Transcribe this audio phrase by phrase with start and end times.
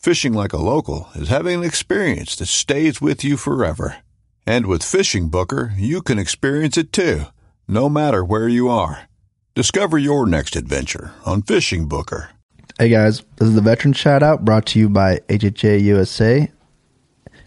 [0.00, 3.98] Fishing like a local is having an experience that stays with you forever.
[4.46, 7.24] And with Fishing Booker, you can experience it too,
[7.68, 9.10] no matter where you are.
[9.54, 12.30] Discover your next adventure on Fishing Booker.
[12.78, 16.50] Hey guys, this is the Veteran Shout Out brought to you by HHA USA.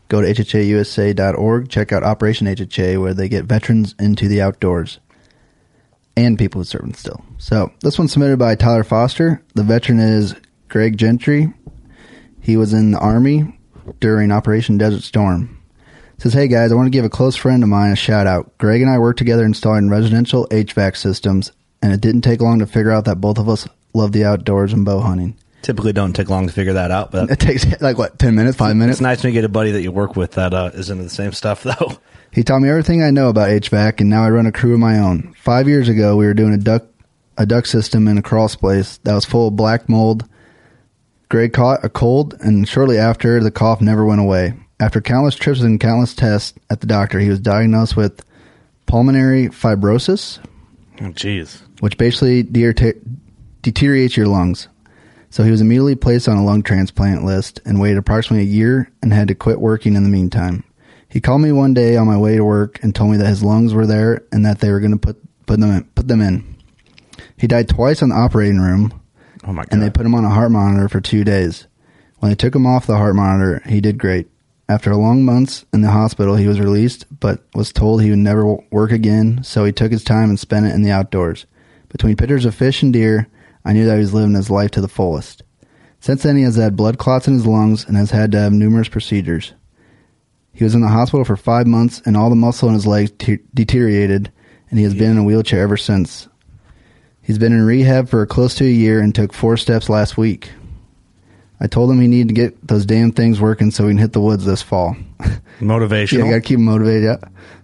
[0.10, 5.00] Go to hhausa.org, check out Operation HHA, where they get veterans into the outdoors
[6.16, 7.26] and people who serve still.
[7.40, 9.42] So, this one's submitted by Tyler Foster.
[9.56, 10.36] The veteran is
[10.68, 11.52] Greg Gentry.
[12.44, 13.58] He was in the Army
[14.02, 15.60] during Operation Desert Storm.
[16.18, 18.58] Says, hey guys, I want to give a close friend of mine a shout out.
[18.58, 22.68] Greg and I worked together installing residential HVAC systems, and it didn't take long to
[22.68, 25.38] figure out that both of us love the outdoors and bow hunting.
[25.62, 28.58] Typically, don't take long to figure that out, but It takes like what, 10 minutes,
[28.58, 28.98] 5 minutes?
[28.98, 31.04] it's nice when you get a buddy that you work with that uh, is into
[31.04, 31.98] the same stuff, though.
[32.32, 34.80] He taught me everything I know about HVAC, and now I run a crew of
[34.82, 35.34] my own.
[35.38, 36.84] Five years ago, we were doing a duck
[37.36, 40.24] a duck system in a crawl space that was full of black mold.
[41.34, 44.54] Greg caught a cold, and shortly after, the cough never went away.
[44.80, 48.24] After countless trips and countless tests at the doctor, he was diagnosed with
[48.86, 50.38] pulmonary fibrosis,
[51.02, 51.62] Oh, jeez.
[51.80, 52.94] which basically deter-
[53.64, 54.68] deteriorates your lungs.
[55.32, 58.92] So he was immediately placed on a lung transplant list and waited approximately a year
[59.02, 60.64] and had to quit working in the meantime.
[61.10, 63.42] He called me one day on my way to work and told me that his
[63.42, 65.18] lungs were there and that they were going to put
[65.48, 66.56] put them in, put them in.
[67.38, 69.02] He died twice in the operating room,
[69.46, 69.70] Oh, my God.
[69.72, 71.68] and they put him on a heart monitor for two days.
[72.20, 74.30] When they took him off the heart monitor, he did great.
[74.70, 78.56] After long months in the hospital, he was released, but was told he would never
[78.72, 81.46] work again, so he took his time and spent it in the outdoors.
[81.90, 83.28] Between pictures of fish and deer,
[83.66, 85.44] I knew that he was living his life to the fullest.
[86.00, 88.54] Since then, he has had blood clots in his lungs and has had to have
[88.54, 89.54] numerous procedures.
[90.54, 93.12] He was in the hospital for five months, and all the muscle in his legs
[93.18, 94.32] te- deteriorated,
[94.70, 96.28] and he has been in a wheelchair ever since.
[97.24, 100.52] He's been in rehab for close to a year and took four steps last week.
[101.60, 104.12] I told him he needed to get those damn things working so we can hit
[104.12, 104.96] the woods this fall.
[105.60, 106.26] Motivational.
[106.26, 107.04] yeah, got to keep him motivated.
[107.04, 107.18] Yeah.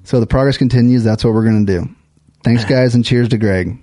[0.04, 1.04] So the progress continues.
[1.04, 1.90] That's what we're going to do.
[2.44, 3.78] Thanks, guys, and cheers to Greg.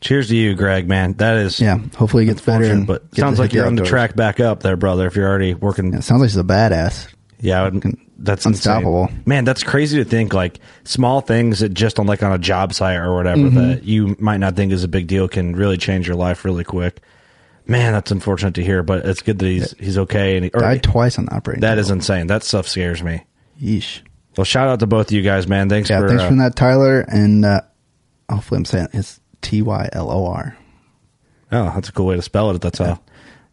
[0.00, 1.14] Cheers to you, Greg, man.
[1.14, 2.66] That is Yeah, hopefully he gets better.
[2.66, 3.88] And but sounds like you're on the outdoors.
[3.90, 5.92] track back up there, brother, if you're already working.
[5.92, 7.08] Yeah, sounds like he's a badass.
[7.40, 8.72] Yeah, I would- that's insane.
[8.78, 9.08] Unstoppable.
[9.26, 12.72] Man, that's crazy to think like small things that just on like on a job
[12.74, 13.56] site or whatever Mm-hmm.
[13.68, 16.64] that you might not think is a big deal can really change your life really
[16.64, 17.00] quick.
[17.66, 20.60] Man, that's unfortunate to hear, but it's good that he's he's okay and he, or-
[20.60, 21.60] Died twice on the operating.
[21.60, 21.80] that table.
[21.80, 22.26] is insane.
[22.28, 23.24] That stuff scares me.
[23.60, 24.00] Yeesh.
[24.36, 25.68] Well, shout out to both of you guys, man.
[25.68, 27.00] Thanks Yeah, for thanks uh, for that, Tyler.
[27.00, 27.60] And uh,
[28.30, 28.98] hopefully I'm saying it.
[28.98, 30.56] it's T Y L O R.
[31.52, 32.60] Oh, that's a cool way to spell it.
[32.60, 33.02] That's all.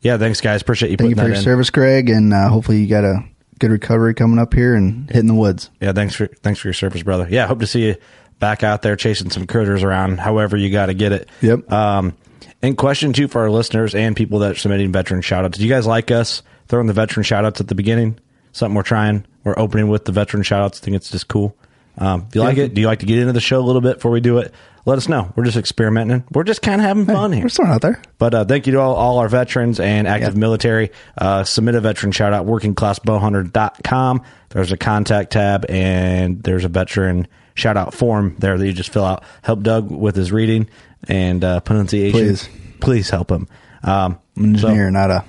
[0.02, 0.62] Yeah, thanks guys.
[0.62, 1.42] Appreciate you Thank you for your in.
[1.42, 3.24] service, Greg, and uh, hopefully you got a
[3.60, 5.70] good recovery coming up here and hitting the woods.
[5.80, 7.28] Yeah, thanks for thanks for your service, brother.
[7.30, 7.96] Yeah, hope to see you
[8.40, 10.20] back out there chasing some critters around.
[10.20, 11.30] However, you got to get it.
[11.42, 11.72] Yep.
[11.72, 12.16] Um,
[12.62, 15.58] and question two for our listeners and people that are submitting veteran shout outs.
[15.58, 18.20] Do you guys like us throwing the veteran shout outs at the beginning?
[18.52, 19.26] Something we're trying.
[19.44, 20.82] We're opening with the veteran shout outs.
[20.82, 21.56] I think it's just cool.
[21.98, 23.82] Um, if you like it, do you like to get into the show a little
[23.82, 24.54] bit before we do it?
[24.88, 25.34] Let us know.
[25.36, 26.24] We're just experimenting.
[26.32, 27.44] We're just kind of having fun here.
[27.44, 28.00] We're throwing out there.
[28.20, 30.40] But uh, thank you to all, all our veterans and active Yeah.
[30.40, 30.92] military.
[31.18, 34.22] Uh, submit a veteran shout out, workingclassbowhunter.com.
[34.50, 38.92] There's a contact tab and there's a veteran shout out form there that you just
[38.94, 39.24] fill out.
[39.42, 40.70] Help Doug with his reading
[41.08, 42.20] and uh, pronunciation.
[42.20, 42.50] Please.
[42.80, 43.48] Please help him.
[43.84, 45.26] Um, I'm an so- engineer, not a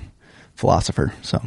[0.55, 1.14] philosopher.
[1.23, 1.38] So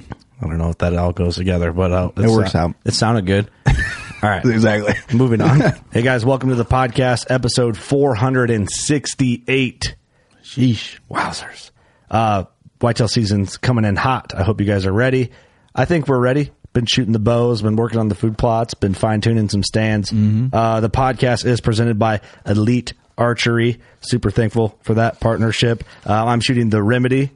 [0.41, 2.73] I don't know if that all goes together, but uh, It works out.
[2.85, 3.49] It sounded good.
[4.21, 4.43] All right.
[4.45, 4.93] exactly.
[5.17, 5.59] Moving on.
[5.93, 9.95] hey guys, welcome to the podcast, episode 468.
[10.43, 10.99] Sheesh.
[11.09, 11.71] Wowzers.
[12.11, 12.43] Uh,
[12.81, 14.33] whitetail season's coming in hot.
[14.35, 15.31] I hope you guys are ready.
[15.73, 16.51] I think we're ready.
[16.73, 20.11] Been shooting the bows, been working on the food plots, been fine tuning some stands.
[20.11, 23.79] Uh, the podcast is presented by Elite Archery.
[24.01, 25.83] Super thankful for that partnership.
[26.05, 27.31] Uh, I'm shooting the Remedy,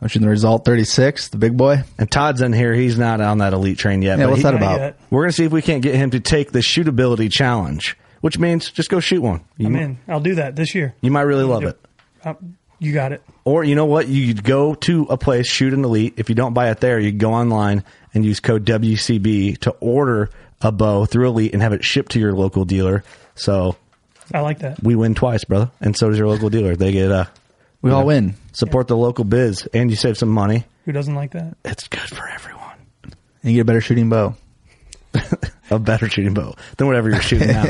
[0.00, 1.82] I'm shooting the result 36, the big boy.
[1.98, 2.74] and Todd's in here.
[2.74, 4.18] He's not on that Elite train yet.
[4.18, 4.78] Yeah, what's he- that about?
[4.80, 4.98] yet.
[5.10, 8.38] We're going to see if we can't get him to take the shootability challenge, which
[8.38, 9.42] means just go shoot one.
[9.56, 9.98] You, I'm in.
[10.06, 10.94] I'll do that this year.
[11.00, 11.78] you might really love it.
[12.22, 12.34] Uh,
[12.78, 13.22] you got it.
[13.44, 14.06] Or you know what?
[14.08, 16.14] You could go to a place, shoot an elite.
[16.18, 17.82] If you don't buy it there, you can go online
[18.12, 20.28] and use code WCB to order
[20.60, 23.02] a bow through Elite and have it shipped to your local dealer.
[23.34, 23.76] So
[24.34, 24.82] I like that.
[24.82, 25.70] we win twice, brother.
[25.80, 26.76] And so does your local dealer.
[26.76, 27.26] They get uh
[27.86, 28.34] We all win.
[28.52, 30.64] support the local biz and you save some money.
[30.84, 31.56] Who doesn't like that?
[31.64, 32.62] It's good for everyone.
[33.02, 34.34] And you get a better shooting bow.
[35.70, 37.64] a better shooting bow than whatever you're shooting now.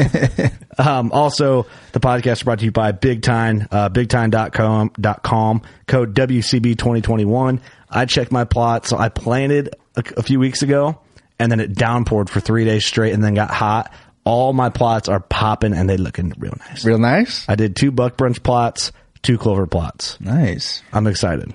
[0.79, 5.63] um, also, the podcast is brought to you by Big Tine, uh, bigtine.com, dot com,
[5.87, 7.61] code WCB2021.
[7.89, 8.87] I checked my plot.
[8.87, 10.99] So I planted a, a few weeks ago
[11.39, 13.93] and then it downpoured for three days straight and then got hot.
[14.25, 16.85] All my plots are popping and they looking real nice.
[16.85, 17.49] Real nice.
[17.49, 18.91] I did two buck brunch plots,
[19.23, 20.21] two clover plots.
[20.21, 20.83] Nice.
[20.93, 21.53] I'm excited.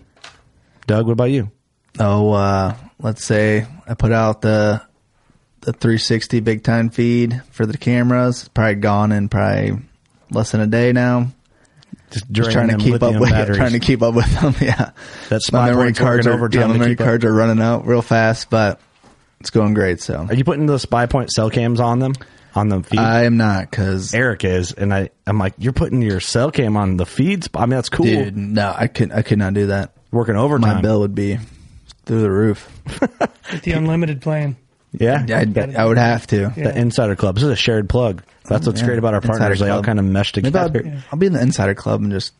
[0.88, 1.52] Doug, what about you?
[2.00, 4.81] Oh, uh, let's say I put out the
[5.62, 8.40] the 360 big tine feed for the cameras.
[8.42, 9.78] It's probably gone in probably
[10.31, 11.28] less than a day now.
[12.10, 13.58] Just, Just trying to keep up with batteries.
[13.58, 14.54] trying to keep up with them.
[14.62, 14.92] Yeah,
[15.30, 17.06] That spy point's working are overtime yeah, my memory keep up.
[17.06, 18.81] cards are running out real fast, but
[19.40, 20.02] it's going great.
[20.02, 22.13] So Are you putting the spy point cell cams on them?
[22.53, 23.00] On the feed?
[23.00, 26.75] I am not because Eric is, and I, I'm like, you're putting your cell cam
[26.75, 27.48] on the feeds.
[27.53, 28.06] I mean, that's cool.
[28.06, 29.94] dude, no, I could I could not do that.
[30.12, 30.75] Working overtime.
[30.75, 31.38] My bill would be
[32.06, 32.69] through the roof.
[33.50, 34.57] Get the unlimited plan.
[34.92, 35.25] Yeah.
[35.30, 35.45] I,
[35.77, 36.51] I would have to.
[36.57, 36.71] Yeah.
[36.71, 37.36] The Insider Club.
[37.36, 38.24] This is a shared plug.
[38.44, 38.88] That's what's Yeah.
[38.88, 39.59] great about our Insider partners.
[39.59, 41.03] They all kind of mesh Maybe I'll, together.
[41.12, 42.33] I'll be in the insider club and just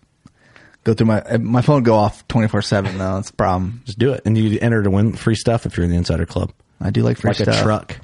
[0.84, 3.16] go through my eh, my phone go off twenty four seven though.
[3.16, 3.82] That's a problem.
[3.86, 4.24] Just do it.
[4.26, 6.52] And you enter to win free stuff if you're in the Insider Club.
[6.82, 7.48] I do like free stuff.
[7.48, 7.62] like stuff.
[7.62, 7.98] a truck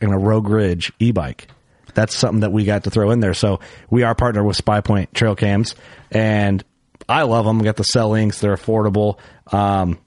[0.00, 1.48] and a Rogue Ridge e-bike.
[1.94, 3.34] That's something that we got to throw in there.
[3.34, 3.60] So
[3.90, 5.74] we are partnered with Spy Point Trail Cams,
[6.10, 6.62] and
[7.08, 7.58] I love them.
[7.58, 9.18] We got the cell links; they're affordable.
[9.50, 9.98] Um,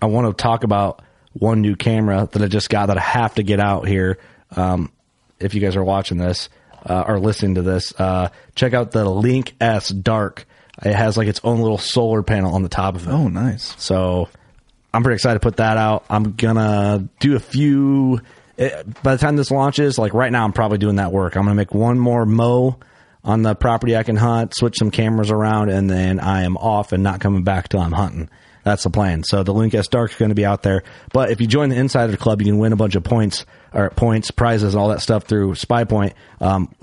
[0.00, 1.02] I want to talk about
[1.32, 4.18] one new camera that I just got that I have to get out here.
[4.54, 4.92] Um,
[5.38, 6.48] if you guys are watching this
[6.84, 10.46] uh, or listening to this, uh, check out the Link S Dark.
[10.82, 13.10] It has like its own little solar panel on the top of it.
[13.10, 13.74] Oh, nice.
[13.82, 14.28] So
[14.92, 16.04] I'm pretty excited to put that out.
[16.08, 18.20] I'm gonna do a few.
[18.60, 21.36] Eh, By the time this launches, like right now, I'm probably doing that work.
[21.36, 22.78] I'm gonna make one more mow
[23.24, 26.92] on the property I can hunt, switch some cameras around, and then I am off
[26.92, 28.30] and not coming back till I'm hunting.
[28.62, 29.22] That's the plan.
[29.24, 30.82] So the Link S Dark is going to be out there.
[31.12, 33.90] But if you join the Insider Club, you can win a bunch of points or
[33.90, 36.14] points, prizes, all that stuff through Spy Point.
[36.40, 36.74] Um,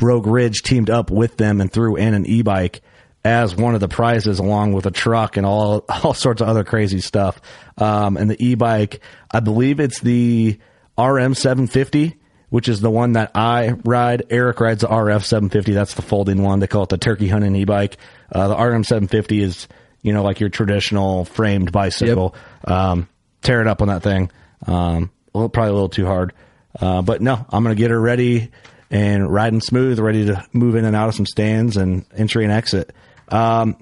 [0.00, 2.80] Rogue Ridge teamed up with them and threw in an e-bike
[3.24, 6.64] as one of the prizes, along with a truck and all all sorts of other
[6.64, 7.40] crazy stuff.
[7.76, 9.00] Um, and the e-bike,
[9.30, 10.58] I believe it's the
[10.98, 12.16] RM 750,
[12.50, 14.24] which is the one that I ride.
[14.30, 15.72] Eric rides the RF 750.
[15.72, 16.60] That's the folding one.
[16.60, 17.96] They call it the turkey hunting e-bike.
[18.32, 19.68] Uh, the RM 750 is
[20.02, 22.34] you know like your traditional framed bicycle.
[22.64, 23.08] Um,
[23.42, 24.30] tear it up on that thing.
[24.66, 26.32] Um, well, probably a little too hard.
[26.78, 28.50] Uh, but no, I'm going to get her ready
[28.90, 32.52] and riding smooth, ready to move in and out of some stands and entry and
[32.52, 32.92] exit.
[33.28, 33.76] Um,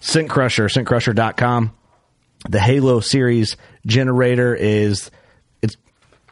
[0.00, 1.72] Scent Crusher, scentcrusher.com.
[2.48, 5.10] The Halo series generator is,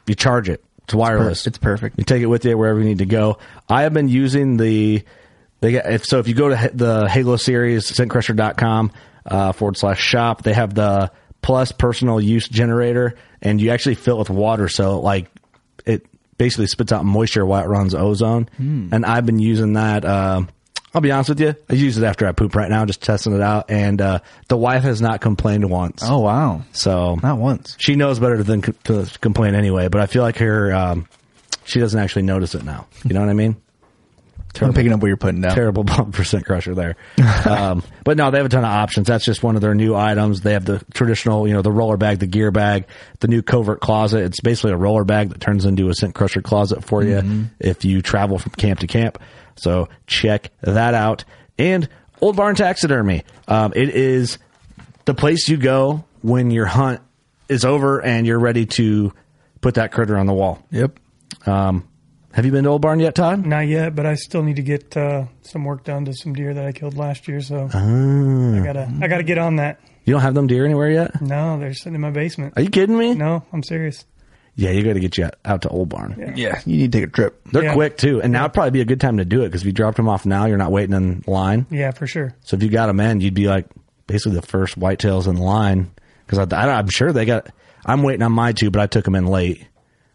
[0.09, 0.63] you charge it.
[0.85, 1.47] It's wireless.
[1.47, 1.99] It's perfect.
[1.99, 3.39] You take it with you wherever you need to go.
[3.69, 5.03] I have been using the,
[5.61, 8.93] they get, if, so if you go to the Halo series, scentcrusher.com,
[9.25, 11.11] uh, forward slash shop, they have the
[11.43, 14.69] plus personal use generator and you actually fill it with water.
[14.69, 15.29] So like
[15.85, 16.07] it
[16.39, 18.49] basically spits out moisture while it runs ozone.
[18.93, 20.49] And I've been using that, um,
[20.97, 21.55] I'll be honest with you.
[21.69, 23.71] I use it after I poop right now, just testing it out.
[23.71, 26.01] And, uh, the wife has not complained once.
[26.03, 27.77] Oh wow, So not once.
[27.79, 31.07] she knows better than co- to complain anyway, but I feel like her, um,
[31.67, 32.87] she doesn't actually notice it now.
[33.05, 33.57] You know what I mean?
[34.63, 35.55] I'm picking up what you're putting down.
[35.55, 36.97] Terrible bump for Scent Crusher there.
[37.47, 39.07] um, but no, they have a ton of options.
[39.07, 40.41] That's just one of their new items.
[40.41, 42.87] They have the traditional, you know, the roller bag, the gear bag,
[43.21, 44.21] the new covert closet.
[44.23, 47.85] It's basically a roller bag that turns into a scent crusher closet for you if
[47.85, 49.19] you travel from camp to camp.
[49.57, 51.25] So check that out.
[51.59, 51.89] And
[52.21, 53.25] Old Barn Taxidermy.
[53.49, 54.39] Um, it is
[55.05, 57.01] the place you go when your hunt
[57.49, 59.13] is over and you're ready to
[59.61, 60.63] put that critter on the wall.
[60.71, 60.99] Yep.
[61.47, 61.89] Um,
[62.33, 63.47] have you been to Old Barn yet, Todd?
[63.47, 66.53] Not yet, but I still need to get uh, some work done to some deer
[66.53, 67.41] that I killed last year.
[67.41, 68.55] So Ah.
[68.57, 69.81] I gotta, I gotta get on that.
[70.05, 71.21] You don't have them deer anywhere yet?
[71.23, 72.55] No, they're sitting in my basement.
[72.57, 73.15] Are you kidding me?
[73.15, 74.05] No, I'm serious.
[74.59, 76.33] Yeah, you got to get you out, out to Old Barn.
[76.35, 77.41] Yeah, you need to take a trip.
[77.53, 77.75] They're Yeah.
[77.75, 79.67] quick too, and now would probably be a good time to do it because if
[79.67, 81.67] you dropped them off now, you're not waiting in line.
[81.71, 82.35] Yeah, for sure.
[82.41, 83.67] So if you got them in, you'd be like
[84.07, 85.91] basically the first whitetails in line
[86.27, 87.49] because I, I, I'm sure they got.
[87.85, 89.65] I'm waiting on my two, but I took them in late.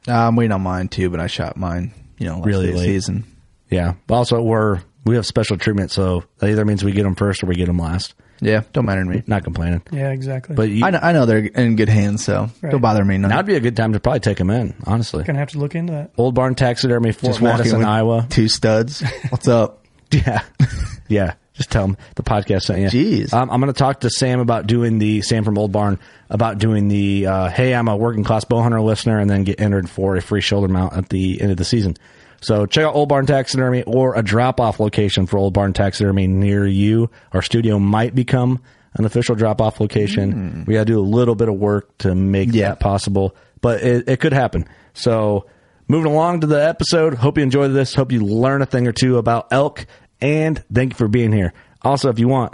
[0.08, 1.94] Uh, I'm waiting on mine too, but I shot mine.
[2.18, 2.86] You know, Really day late.
[2.86, 3.24] season.
[3.70, 7.16] Yeah, but also we're we have special treatment, so that either means we get them
[7.16, 8.16] first or we get them last.
[8.42, 9.22] Yeah, don't matter to me.
[9.28, 10.56] Not complaining, Yeah, exactly.
[10.56, 12.72] but you, I know, I know they're in good hands, so Right.
[12.72, 13.18] don't bother me.
[13.20, 13.30] None.
[13.30, 14.74] now'd be a good time to probably take them in.
[14.86, 16.12] Honestly, gonna have to look into that.
[16.18, 18.26] Old Barn Taxidermy, Fort Just walking Madison, with Iowa.
[18.30, 19.04] two studs.
[19.30, 19.78] What's up?
[20.12, 20.42] Yeah.
[21.08, 21.34] yeah.
[21.54, 22.88] Just tell them the podcast sent you.
[22.88, 23.34] Jeez.
[23.34, 26.58] Um, I'm going to talk to Sam about doing the, Sam from Old Barn, about
[26.58, 29.90] doing the, uh, hey, I'm a working class bow hunter listener, and then get entered
[29.90, 31.96] for a free shoulder mount at the end of the season.
[32.42, 36.28] So check out Old Barn Taxidermy or a drop off location for Old Barn Taxidermy
[36.28, 37.10] near you.
[37.34, 38.62] Our studio might become
[38.96, 40.32] an official drop off location.
[40.32, 40.64] Hmm.
[40.66, 42.70] We got to do a little bit of work to make Yeah.
[42.70, 44.68] that possible, but it, it could happen.
[44.94, 45.46] So
[45.88, 47.14] moving along to the episode.
[47.14, 47.94] Hope you enjoyed this.
[47.94, 49.86] Hope you learn a thing or two about elk.
[50.20, 51.54] And thank you for being here.
[51.84, 52.54] Also, if you want,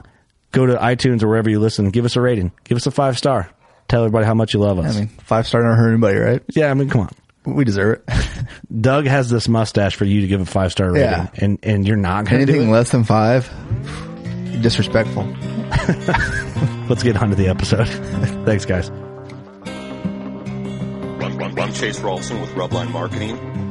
[0.51, 1.89] go to iTunes or wherever you listen.
[1.91, 2.51] Give us a rating.
[2.65, 3.49] Give us a five star.
[3.87, 4.95] Tell everybody how much you love us.
[4.95, 6.43] I mean, five star don't hurt anybody, right?
[6.55, 7.09] yeah, I mean, come on.
[7.55, 8.13] We deserve it.
[8.81, 11.29] Doug has this mustache for you to give a five star rating, Yeah.
[11.37, 12.73] and and you're not going to do Anything it.
[12.73, 13.49] less than five,
[14.61, 15.23] disrespectful.
[16.89, 17.87] Let's get on to the episode.
[18.45, 18.89] Thanks, guys.
[21.19, 23.37] Run, run, run Chase Rolson with Rubline Marketing.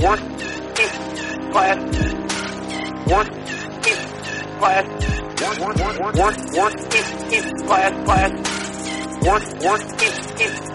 [0.00, 0.28] Working
[1.50, 1.76] class.
[3.10, 3.46] Working
[4.60, 4.86] class.
[5.42, 6.74] Work, work, work, work, work,
[7.66, 8.30] class, class.
[9.26, 9.82] Work, work,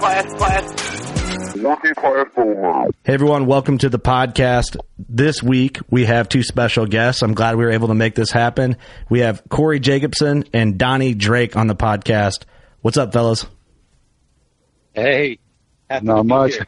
[0.02, 1.56] class, class.
[1.56, 2.92] Working class Bow Hunter.
[3.06, 4.76] Hey everyone, welcome to the podcast.
[5.00, 7.22] This week we have two special guests.
[7.22, 8.76] I'm glad we were able to make this happen.
[9.10, 12.44] We have Corey Jacobsen and Donnie Drake on the podcast.
[12.82, 13.46] What's up, fellas?
[14.94, 15.40] Hey,
[15.90, 16.60] Not to be much.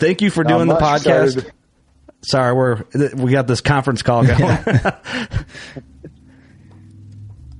[0.00, 1.48] Thank you for Not doing the podcast.
[2.22, 4.40] Sorry, we're we got this conference call going.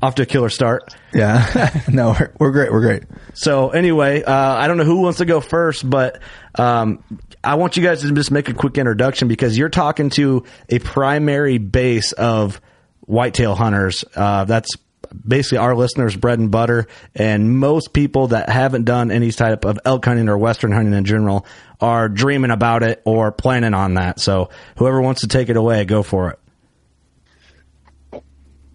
[0.02, 0.94] Off to a killer start.
[1.12, 1.82] Yeah.
[1.92, 2.72] no, we're, we're great.
[2.72, 3.02] We're great.
[3.34, 6.22] So anyway, uh, I don't know who wants to go first, but
[6.54, 7.04] um,
[7.44, 10.78] I want you guys to just make a quick introduction because you're talking to a
[10.78, 12.62] primary base of
[13.02, 14.02] whitetail hunters.
[14.16, 14.70] Uh, that's
[15.26, 19.78] basically our listeners' bread and butter, and most people that haven't done any type of
[19.84, 21.44] elk hunting or western hunting in general
[21.80, 24.20] are dreaming about it or planning on that.
[24.20, 26.38] So whoever wants to take it away, go for it.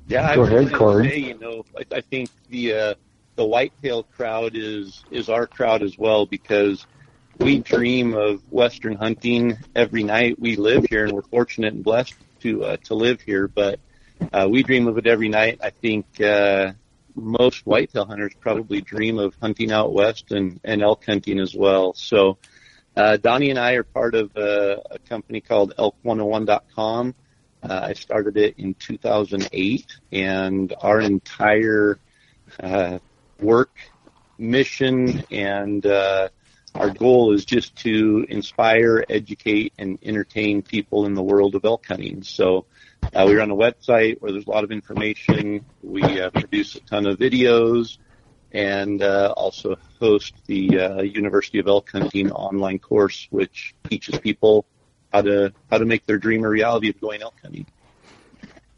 [0.07, 1.09] Yeah, I Go was ahead, Corey.
[1.09, 2.93] Say, you know, I, I think the uh,
[3.35, 6.85] the whitetail crowd is is our crowd as well because
[7.39, 10.39] we dream of western hunting every night.
[10.39, 13.47] We live here, and we're fortunate and blessed to uh, to live here.
[13.47, 13.79] But
[14.31, 15.59] uh, we dream of it every night.
[15.63, 16.73] I think uh,
[17.15, 21.93] most whitetail hunters probably dream of hunting out west and, and elk hunting as well.
[21.93, 22.37] So
[22.95, 27.15] uh, Donnie and I are part of a, a company called Elk101.com.
[27.63, 31.99] Uh, I started it in 2008, and our entire
[32.59, 32.99] uh,
[33.39, 33.71] work
[34.37, 36.29] mission and uh,
[36.75, 41.85] our goal is just to inspire, educate, and entertain people in the world of elk
[41.87, 42.23] hunting.
[42.23, 42.65] So
[43.13, 45.65] uh, we run a website where there's a lot of information.
[45.81, 47.97] We uh, produce a ton of videos
[48.51, 49.75] and uh, also
[50.05, 54.65] host the uh, University of Elk Hunting online course, which teaches people
[55.11, 57.65] how to how to make their dream a reality of going elk hunting.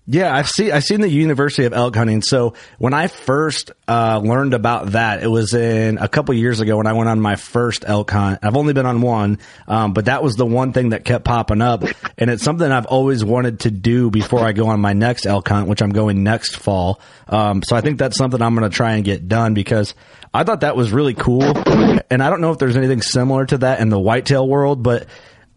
[0.09, 2.21] Yeah, I've seen I've seen the University of Elk Hunting.
[2.21, 6.77] So when I first uh, learned about that, it was in a couple years ago
[6.77, 8.39] when I went on my first elk hunt.
[8.41, 11.61] I've only been on one, um, but that was the one thing that kept popping
[11.61, 11.83] up,
[12.17, 15.49] and it's something I've always wanted to do before I go on my next elk
[15.49, 17.01] hunt, which I'm going next fall.
[17.27, 19.93] Um, so I think that's something I'm going to try and get done because
[20.33, 23.59] I thought that was really cool, and I don't know if there's anything similar to
[23.59, 25.07] that in the whitetail world, but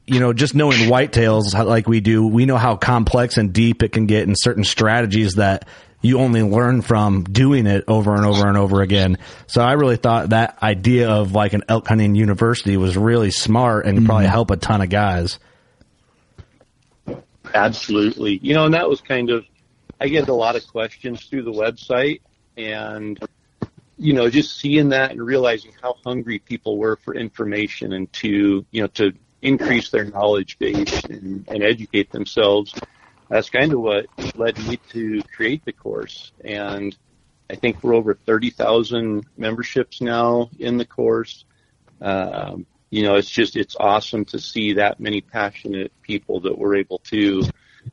[0.07, 3.93] you know, just knowing whitetails like we do, we know how complex and deep it
[3.93, 5.69] can get and certain strategies that
[6.03, 9.19] you only learn from doing it over and over and over again.
[9.47, 13.87] So I really thought that idea of like an elk hunting university was really smart
[13.87, 14.33] and probably mm-hmm.
[14.33, 15.39] help a ton of guys.
[17.55, 18.39] Absolutely.
[18.43, 19.45] You know, and that was kind of,
[20.01, 22.21] I get a lot of questions through the website
[22.57, 23.19] and,
[24.01, 28.65] you know, just seeing that and realizing how hungry people were for information and to,
[28.71, 32.75] you know, to increase their knowledge base and, and educate themselves.
[33.29, 36.33] That's kind of what led me to create the course.
[36.43, 36.97] And
[37.51, 41.45] I think we're over 30,000 memberships now in the course.
[42.01, 46.75] Um, you know, it's just it's awesome to see that many passionate people that were
[46.75, 47.43] able to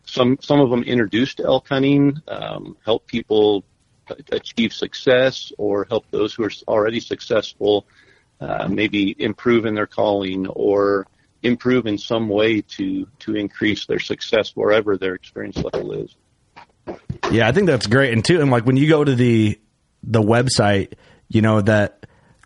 [0.06, 3.66] some some of them introduced to elk hunting, um, help people
[4.32, 7.86] achieve success, or help those who are already successful
[8.40, 11.08] uh, maybe improve in their calling or
[11.44, 16.16] improve in some way to to increase their success wherever their experience level is.
[17.32, 18.14] Yeah, I think that's great.
[18.14, 19.60] And too, and like when you go to the
[20.04, 20.94] the website,
[21.28, 22.06] you know that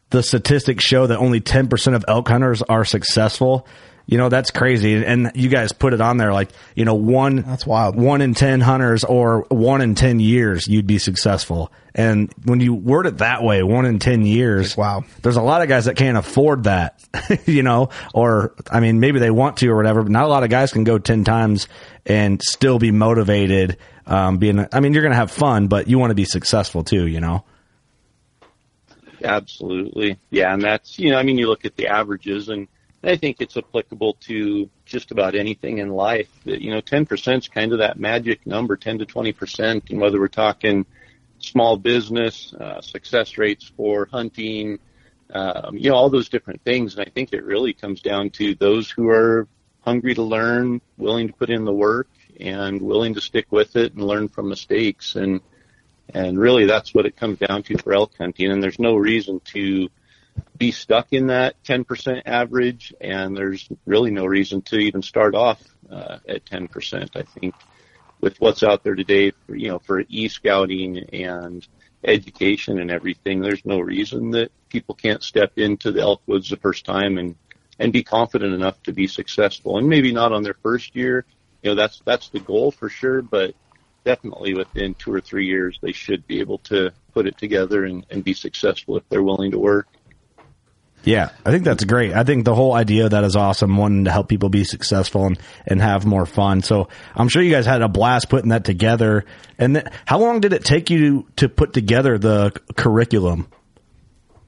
[0.09, 3.67] the statistics show that only ten percent of elk hunters are successful.
[4.07, 7.37] You know that's crazy, and you guys put it on there like you know one
[7.37, 7.95] That's wild.
[7.95, 11.71] one in ten hunters or one in ten years you'd be successful.
[11.95, 15.05] And when you word it that way, one in ten years, Wow.
[15.21, 17.01] There's a lot of guys that can't afford that,
[17.45, 20.43] you know, or I mean maybe they want to or whatever, but not a lot
[20.43, 21.67] of guys can go ten times
[22.05, 23.77] and still be motivated.
[24.07, 27.07] Um, being, I mean, you're gonna have fun, but you want to be successful too,
[27.07, 27.45] you know.
[29.23, 30.17] Absolutely.
[30.29, 32.67] Yeah, and that's, you know, I mean, you look at the averages and
[33.03, 37.71] I think it's applicable to just about anything in life you know, 10% is kind
[37.71, 39.89] of that magic number, 10 to 20%.
[39.89, 40.85] And whether we're talking
[41.39, 44.79] small business, uh, success rates for hunting,
[45.33, 46.95] um, you know, all those different things.
[46.95, 49.47] And I think it really comes down to those who are
[49.81, 52.07] hungry to learn, willing to put in the work
[52.39, 55.15] and willing to stick with it and learn from mistakes.
[55.15, 55.41] And,
[56.13, 58.51] and really that's what it comes down to for elk hunting.
[58.51, 59.89] And there's no reason to
[60.57, 62.93] be stuck in that 10% average.
[63.01, 67.09] And there's really no reason to even start off uh, at 10%.
[67.15, 67.55] I think
[68.19, 71.67] with what's out there today, for, you know, for e-scouting and
[72.03, 76.57] education and everything, there's no reason that people can't step into the elk woods the
[76.57, 77.35] first time and,
[77.79, 79.77] and be confident enough to be successful.
[79.77, 81.25] And maybe not on their first year,
[81.63, 83.55] you know, that's, that's the goal for sure, but
[84.03, 88.05] definitely within two or three years, they should be able to put it together and,
[88.09, 89.87] and be successful if they're willing to work.
[91.03, 92.13] Yeah, I think that's great.
[92.13, 95.25] I think the whole idea of that is awesome, wanting to help people be successful
[95.25, 96.61] and, and have more fun.
[96.61, 99.25] So I'm sure you guys had a blast putting that together.
[99.57, 103.47] And th- how long did it take you to put together the curriculum?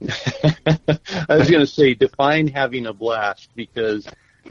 [0.00, 4.06] I was going to say define having a blast because,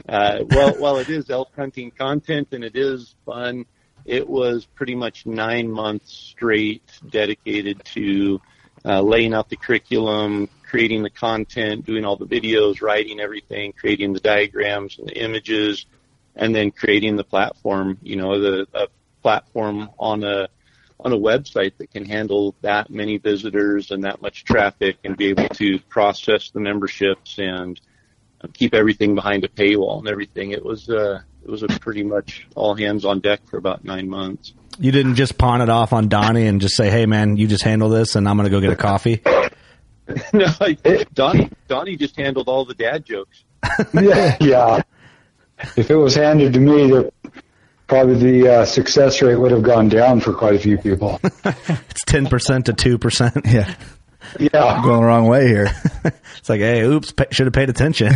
[0.06, 3.64] uh, well, while it is elk hunting content and it is fun,
[4.04, 8.40] it was pretty much nine months straight dedicated to
[8.84, 14.12] uh, laying out the curriculum, creating the content, doing all the videos, writing everything, creating
[14.12, 15.86] the diagrams and the images,
[16.34, 17.96] and then creating the platform.
[18.02, 18.88] You know, the a
[19.22, 20.48] platform on a
[20.98, 25.26] on a website that can handle that many visitors and that much traffic and be
[25.26, 27.80] able to process the memberships and
[28.52, 30.50] keep everything behind a paywall and everything.
[30.50, 34.08] It was uh, it was a pretty much all hands on deck for about nine
[34.08, 34.54] months.
[34.80, 37.62] You didn't just pawn it off on Donnie and just say, "Hey, man, you just
[37.62, 39.22] handle this, and I'm going to go get a coffee."
[40.32, 40.76] no, I,
[41.14, 43.44] Donnie Donnie just handled all the dad jokes.
[43.94, 44.82] yeah, yeah.
[45.76, 47.12] If it was handed to me, the,
[47.86, 51.20] probably the uh, success rate would have gone down for quite a few people.
[51.44, 53.46] it's ten percent to two percent.
[53.46, 53.74] Yeah,
[54.38, 55.70] yeah, I'm going the wrong way here.
[56.38, 58.12] it's like, hey, oops, pa- should have paid attention.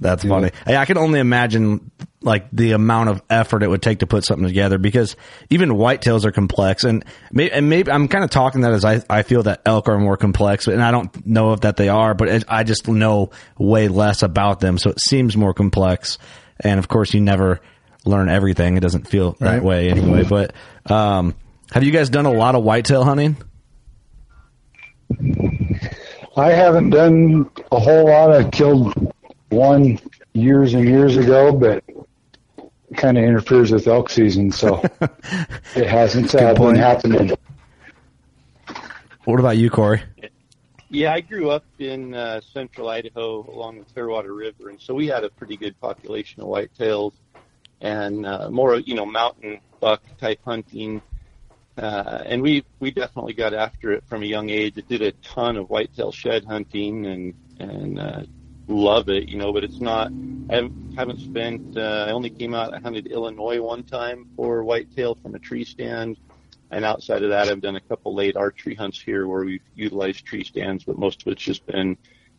[0.00, 0.50] That's funny.
[0.66, 1.90] Hey, I can only imagine
[2.22, 5.16] like the amount of effort it would take to put something together because
[5.48, 9.02] even whitetails are complex and maybe, and maybe I'm kind of talking that as I,
[9.08, 12.14] I feel that elk are more complex and I don't know if that they are,
[12.14, 14.76] but it, I just know way less about them.
[14.76, 16.18] So it seems more complex.
[16.60, 17.60] And of course you never
[18.04, 18.76] learn everything.
[18.76, 19.62] It doesn't feel that Right.
[19.62, 20.52] way anyway, but,
[20.90, 21.34] um,
[21.72, 23.36] have you guys done a lot of whitetail hunting?
[26.36, 28.30] I haven't done a whole lot.
[28.32, 28.92] I killed
[29.50, 29.98] one
[30.32, 31.84] years and years ago, but
[32.96, 34.82] kind of interferes with elk season, so
[35.74, 37.36] it hasn't uh, been happening.
[39.24, 40.02] What about you, Corey?
[40.88, 45.08] Yeah, I grew up in uh, central Idaho along the Clearwater River, and so we
[45.08, 47.12] had a pretty good population of whitetails
[47.80, 51.02] and uh, more, you know, mountain buck type hunting.
[51.76, 54.74] Uh, and we we definitely got after it from a young age.
[54.78, 58.22] I did a ton of whitetail shed hunting and and uh,
[58.68, 59.52] love it, you know.
[59.52, 60.10] But it's not.
[60.48, 61.76] I haven't, haven't spent.
[61.76, 62.72] Uh, I only came out.
[62.74, 66.16] I hunted Illinois one time for whitetail from a tree stand.
[66.70, 70.24] and outside of that, I've done a couple late archery hunts here where we've utilized
[70.24, 71.96] tree stands, but most of it's just been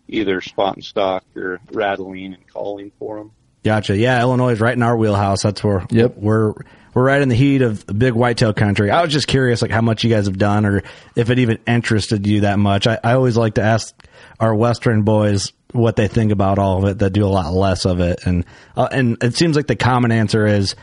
[0.07, 3.31] either spot and stock or rattling and calling for them.
[3.65, 3.97] Gotcha.
[3.97, 5.43] Yeah, Illinois is right in our wheelhouse.
[5.43, 6.15] That's where Yep.
[6.17, 6.53] we're
[6.93, 8.89] we're right in the heat of the big whitetail country.
[8.89, 10.81] I was just curious, like how much you guys have done, or
[11.15, 12.87] if it even interested you that much.
[12.87, 13.93] I, I always like to ask
[14.39, 17.85] our Western boys what they think about all of it that do a lot less
[17.85, 20.75] of it, and uh, and it seems like the common answer is,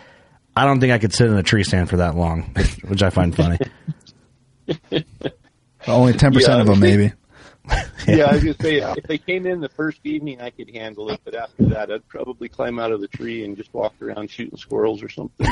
[0.55, 3.03] I don't think I could sit in a tree stand for that long, which, which
[3.03, 3.59] I find funny.
[5.87, 6.61] Only ten percent Yeah.
[6.63, 7.13] of them, maybe.
[8.07, 11.09] Yeah, I was gonna say if they came in the first evening, I could handle
[11.11, 14.31] it, but after that, I'd probably climb out of the tree and just walk around
[14.31, 15.47] shooting squirrels or something.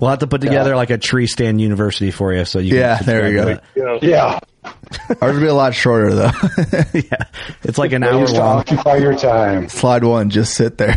[0.00, 2.78] We'll have to put together like a tree stand university for you, so you can
[2.78, 3.98] Yeah, there you subscribe go.
[4.06, 4.38] Yeah.
[5.20, 6.30] Ours would be a lot shorter though.
[6.94, 7.24] yeah,
[7.62, 8.58] it's like an hour to long.
[8.58, 9.68] occupy your time.
[9.68, 10.96] Slide one, just sit there.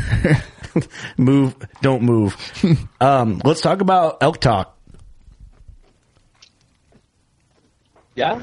[1.18, 2.36] move, don't move.
[3.02, 4.78] um, let's talk about elk talk.
[8.16, 8.40] Yeah.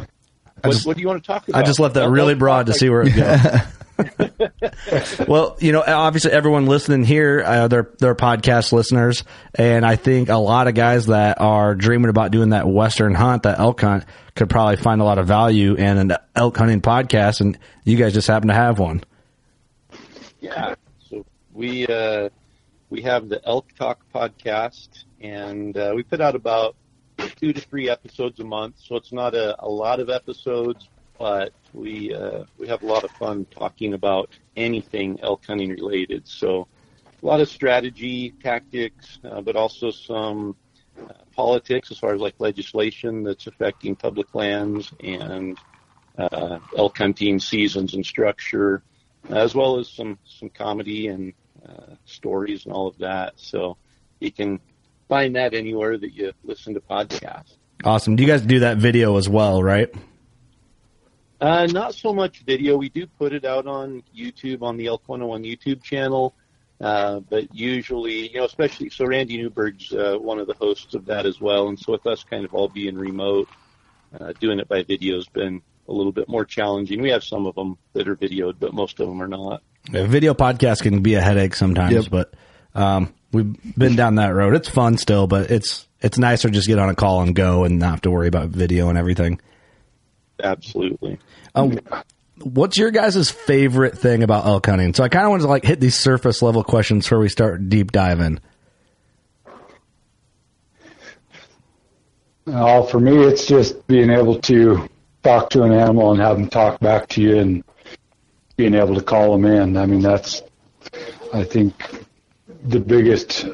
[0.63, 1.63] What, just- what do you want to talk about?
[1.63, 3.61] I just left that Well, really let's broad to talk see where it goes.
[5.29, 10.29] well, you know, obviously everyone listening here, uh, they're they're podcast listeners, and I think
[10.29, 14.05] a lot of guys that are dreaming about doing that western hunt, that elk hunt,
[14.35, 18.13] could probably find a lot of value in an elk hunting podcast, and you guys
[18.13, 19.03] just happen to have one.
[20.41, 20.75] Yeah.
[21.09, 22.29] So we uh,
[22.91, 24.89] we have the Elk Talk podcast,
[25.21, 26.77] and uh, we put out about
[27.37, 28.77] two to three episodes a month.
[28.79, 33.05] So it's not a, a lot of episodes, but we uh, we have a lot
[33.05, 36.27] of fun talking about anything elk hunting related.
[36.27, 36.67] So
[37.23, 40.57] a lot of strategy, tactics, uh, but also some
[40.99, 45.59] uh, politics as far as like legislation that's affecting public lands and
[46.19, 48.83] uh, elk hunting seasons and structure,
[49.29, 51.33] as well as some some comedy and
[51.67, 53.35] uh, stories and all of that.
[53.37, 53.77] So
[54.21, 54.61] you can
[55.09, 57.57] find that anywhere that you listen to podcasts.
[57.85, 58.17] Awesome.
[58.17, 59.95] Do you guys do that video as well, right?
[61.41, 62.77] Uh, not so much video.
[62.77, 66.35] We do put it out on YouTube on the Elk 101 YouTube channel.
[66.81, 71.07] Uh, but usually, you know, especially, so Randy Newberg's, uh, one of the hosts of
[71.07, 71.69] that as well.
[71.69, 73.49] And so with us kind of all being remote,
[74.21, 77.01] uh, doing it by video has been a little bit more challenging.
[77.01, 79.63] We have some of them that are videoed, but most of them are not.
[79.95, 82.05] A video podcast can be a headache sometimes, Yep.
[82.11, 82.35] but
[82.75, 84.55] um, we've been down that road.
[84.55, 87.79] It's fun still, but it's it's nicer just get on a call and go and
[87.79, 89.41] not have to worry about video and everything.
[90.43, 91.19] Absolutely.
[91.55, 91.79] Um,
[92.43, 94.95] what's your guys' favorite thing about elk hunting?
[94.95, 97.69] So I kind of wanted to like hit these surface level questions before we start
[97.69, 98.41] deep diving.
[102.47, 104.89] Uh, for me, it's just being able to
[105.25, 107.65] talk to an animal and have them talk back to you and
[108.57, 109.77] being able to call them in.
[109.77, 110.43] I mean, that's,
[111.35, 111.75] I think,
[112.63, 113.47] the biggest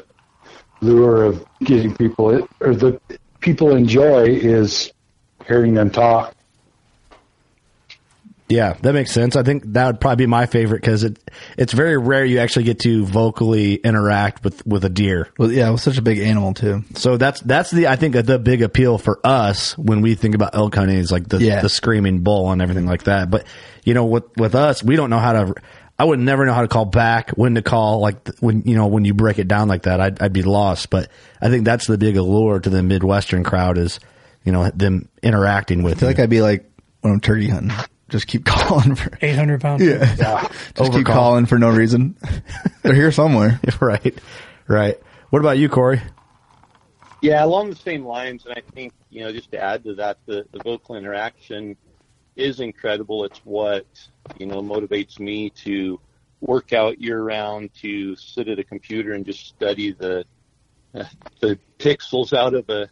[0.81, 3.01] lure of getting people, or the
[3.39, 4.91] people enjoy is
[5.47, 6.35] hearing them talk.
[8.49, 9.35] Yeah, that makes sense.
[9.35, 11.17] I think that would probably be my favorite because it
[11.57, 15.29] it's very rare you actually get to vocally interact with with a deer.
[15.39, 16.83] well, yeah, it was such a big animal too.
[16.95, 20.53] So that's that's the I think the big appeal for us when we think about
[20.55, 21.61] elk hunting is like the Yeah.
[21.61, 23.29] the screaming bull and everything like that.
[23.31, 23.45] But
[23.85, 25.55] you know, with with us, we don't know how to.
[25.97, 28.87] I would never know how to call back, when to call, like when you know
[28.87, 30.89] when you break it down like that, I'd, I'd be lost.
[30.89, 31.09] But
[31.41, 33.99] I think that's the big allure to the midwestern crowd is
[34.43, 36.15] you know them interacting with I feel you.
[36.15, 36.69] like I'd be like
[37.01, 37.77] when I'm turkey hunting.
[38.09, 39.83] Just keep calling for 800 pounds.
[39.83, 40.15] yeah.
[40.15, 41.13] Just keep Overcall.
[41.15, 42.17] calling for no reason.
[42.83, 43.59] They're here somewhere.
[43.79, 44.17] right,
[44.67, 44.99] right.
[45.29, 46.01] What about you, Corey?
[47.21, 50.17] Yeah, along the same lines, and I think you know, just to add to that,
[50.25, 51.77] the, the vocal interaction
[52.35, 53.23] is incredible.
[53.23, 53.85] It's what
[54.37, 55.99] you know motivates me to
[56.41, 60.25] work out year round, to sit at a computer and just study the
[60.93, 61.05] uh,
[61.39, 62.89] the pixels out of a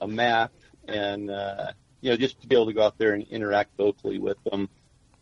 [0.00, 0.50] a map,
[0.88, 4.18] and uh, you know, just to be able to go out there and interact vocally
[4.18, 4.68] with them.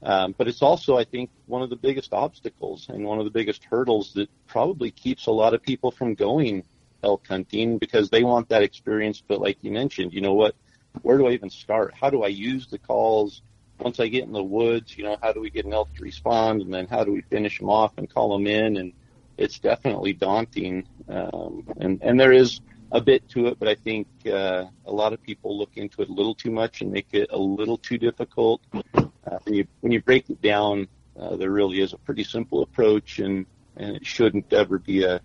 [0.03, 3.31] Um, but it's also, I think, one of the biggest obstacles and one of the
[3.31, 6.65] biggest hurdles that probably keeps a lot of people from going
[7.03, 9.23] elk hunting because they want that experience.
[9.27, 10.55] But like you mentioned, you know what?
[11.03, 11.95] Where do I even start?
[11.95, 13.43] How do I use the calls?
[13.79, 16.03] Once I get in the woods, you know, how do we get an elk to
[16.03, 16.63] respond?
[16.63, 18.77] And then how do we finish them off and call them in?
[18.77, 18.93] And
[19.37, 20.87] it's definitely daunting.
[21.09, 22.61] Um, and, and there is
[22.91, 26.09] a bit to it, but I think uh, a lot of people look into it
[26.09, 28.63] a little too much and make it a little too difficult.
[28.95, 32.63] Uh, when you when you break it down, uh, there really is a pretty simple
[32.63, 33.47] approach, and
[33.77, 35.21] and it shouldn't ever be a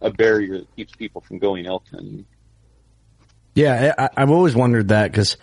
[0.00, 2.26] a barrier that keeps people from going elk hunting.
[3.54, 5.36] Yeah, I, I've always wondered that because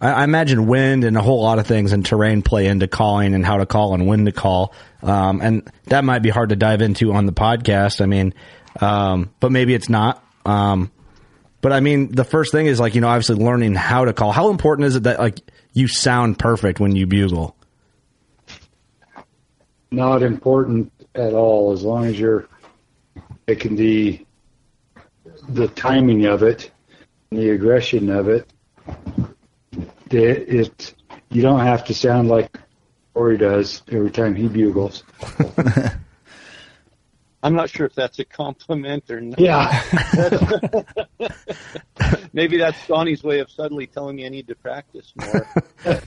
[0.00, 3.34] I, I imagine wind and a whole lot of things and terrain play into calling
[3.34, 4.74] and how to call and when to call.
[5.02, 8.00] Um, and that might be hard to dive into on the podcast.
[8.00, 8.34] I mean,
[8.80, 10.22] um, but maybe it's not.
[10.44, 10.92] Um,
[11.60, 14.32] But I mean, the first thing is like you know, obviously learning how to call.
[14.32, 15.40] How important is it that like
[15.72, 17.56] you sound perfect when you bugle?
[19.90, 22.48] Not important at all, as long as you're
[23.46, 24.26] it can be
[25.48, 26.70] the timing of it,
[27.30, 28.48] the aggression of it.
[30.10, 30.94] It, it
[31.30, 32.58] you don't have to sound like
[33.14, 35.02] Corey does every time he bugles.
[37.42, 39.38] I'm not sure if that's a compliment or not.
[39.38, 39.82] Yeah.
[42.32, 45.46] Maybe that's Donnie's way of suddenly telling me I need to practice more.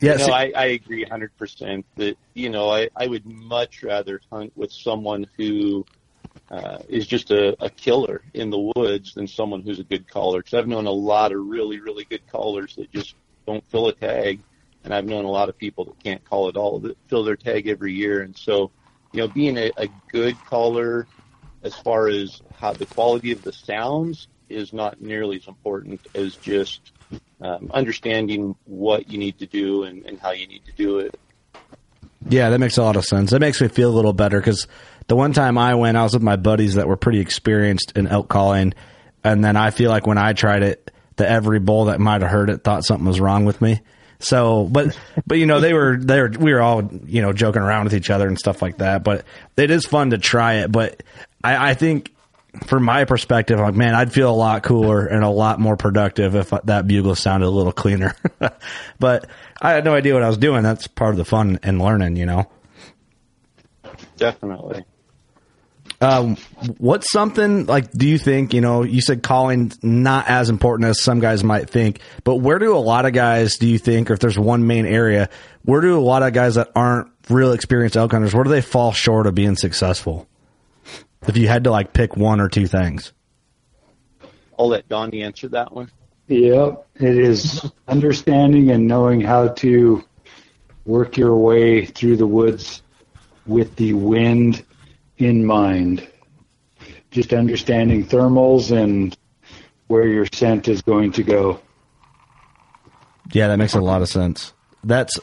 [0.00, 4.52] You know, I, I agree 100% that, you know, I, I would much rather hunt
[4.56, 5.86] with someone who
[6.50, 10.40] uh, is just a, a killer in the woods than someone who's a good caller.
[10.40, 13.14] Because I've known a lot of really, really good callers that just
[13.46, 14.40] don't fill a tag.
[14.84, 17.36] And I've known a lot of people that can't call at all that fill their
[17.36, 18.22] tag every year.
[18.22, 18.72] And so,
[19.12, 21.06] you know, being a, a good caller
[21.62, 26.36] as far as how the quality of the sounds is not nearly as important as
[26.36, 26.92] just
[27.40, 31.18] um, understanding what you need to do and, and how you need to do it.
[32.28, 33.30] Yeah, that makes a lot of sense.
[33.30, 34.68] That makes me feel a little better because
[35.08, 38.06] the one time I went, I was with my buddies that were pretty experienced in
[38.06, 38.74] elk calling,
[39.24, 42.30] and then I feel like when I tried it, that every bull that might have
[42.30, 43.80] heard it thought something was wrong with me.
[44.22, 47.62] So, but but you know they were they were we were all you know joking
[47.62, 49.04] around with each other and stuff like that.
[49.04, 49.24] But
[49.56, 50.72] it is fun to try it.
[50.72, 51.02] But
[51.42, 52.14] I, I think
[52.66, 55.76] from my perspective, I'm like man, I'd feel a lot cooler and a lot more
[55.76, 58.14] productive if that bugle sounded a little cleaner.
[58.98, 59.28] but
[59.60, 60.62] I had no idea what I was doing.
[60.62, 62.50] That's part of the fun and learning, you know.
[64.16, 64.84] Definitely.
[66.02, 66.36] Um,
[66.78, 67.92] what's something like?
[67.92, 68.82] Do you think you know?
[68.82, 72.78] You said calling not as important as some guys might think, but where do a
[72.78, 75.28] lot of guys do you think, or if there's one main area,
[75.64, 78.60] where do a lot of guys that aren't real experienced elk hunters, where do they
[78.60, 80.26] fall short of being successful?
[81.28, 83.12] If you had to like pick one or two things,
[84.58, 85.88] I'll let Donnie answer that one.
[86.26, 90.02] Yep, it is understanding and knowing how to
[90.84, 92.82] work your way through the woods
[93.46, 94.64] with the wind
[95.24, 96.06] in mind.
[97.10, 99.16] Just understanding thermals and
[99.86, 101.60] where your scent is going to go.
[103.32, 104.52] yeah, that makes a lot of sense.
[104.82, 105.18] That's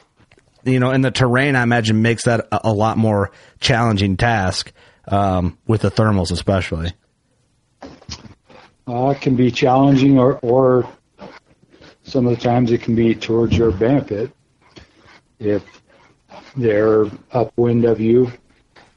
[0.63, 4.71] you know, and the terrain I imagine makes that a, a lot more challenging task
[5.07, 6.93] um, with the thermals, especially.
[8.87, 10.89] Uh, it can be challenging, or, or
[12.03, 14.31] some of the times it can be towards your benefit.
[15.39, 15.63] If
[16.55, 18.31] they're upwind of you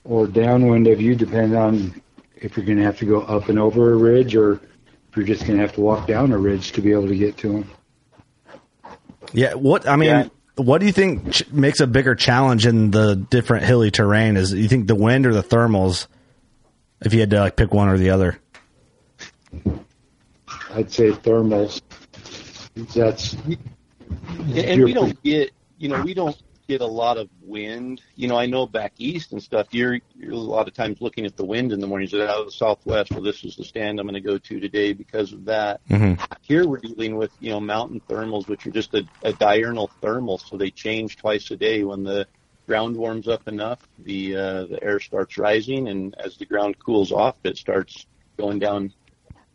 [0.05, 2.03] or downwind of you, depending on
[2.37, 5.27] if you're going to have to go up and over a ridge or if you're
[5.27, 7.53] just going to have to walk down a ridge to be able to get to
[7.53, 7.71] them.
[9.33, 10.29] Yeah, what I mean, Yeah.
[10.57, 14.37] what do you think ch- makes a bigger challenge in the different hilly terrain?
[14.37, 16.07] Is you think the wind or the thermals?
[17.01, 18.39] If you had to like pick one or the other,
[20.75, 21.81] I'd say thermals.
[22.95, 26.37] That's And, and we don't get, you know, we don't
[26.69, 28.01] get a lot of wind.
[28.15, 31.27] You know, I know back east and stuff, you're, you're a lot of times looking
[31.27, 32.15] at the wind in the mornings.
[32.15, 34.93] Out of the southwest, well, this is the stand I'm going to go to today
[34.93, 35.81] because of that.
[36.43, 40.39] Here we're dealing with, you know, mountain thermals, which are just a, a diurnal thermal,
[40.39, 41.85] so they change twice a day.
[41.85, 42.27] When the
[42.67, 47.13] ground warms up enough, the uh, the air starts rising, and as the ground cools
[47.13, 48.93] off, it starts going down.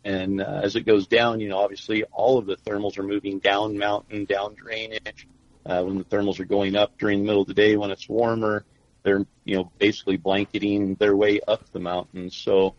[0.03, 3.39] And uh, as it goes down, you know, obviously all of the thermals are moving
[3.39, 5.27] down mountain, down drainage.
[5.67, 8.07] Uh, when the thermals are going up during the middle of the day, when it's
[8.07, 8.63] warmer,
[9.03, 12.29] they're you know basically blanketing their way up the mountain.
[12.29, 12.75] So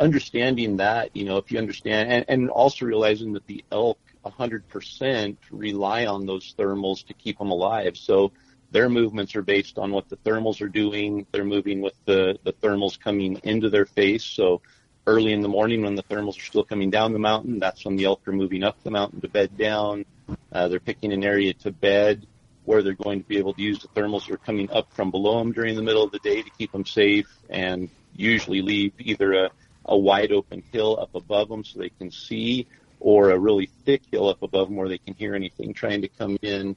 [0.00, 5.36] understanding that, you know, if you understand, and, and also realizing that the elk 100%
[5.50, 7.96] rely on those thermals to keep them alive.
[7.96, 8.32] So
[8.70, 11.26] their movements are based on what the thermals are doing.
[11.32, 14.24] They're moving with the, the thermals coming into their face.
[14.24, 14.62] So
[15.06, 17.96] early in the morning when the thermals are still coming down the mountain, that's when
[17.96, 20.04] the elk are moving up the mountain to bed down.
[20.52, 22.26] Uh, they're picking an area to bed
[22.64, 25.10] where they're going to be able to use the thermals that are coming up from
[25.10, 28.92] below them during the middle of the day to keep them safe and usually leave
[28.98, 29.50] either a,
[29.86, 32.66] a wide open hill up above them so they can see
[33.00, 36.08] or a really thick hill up above them where they can hear anything trying to
[36.08, 36.76] come in.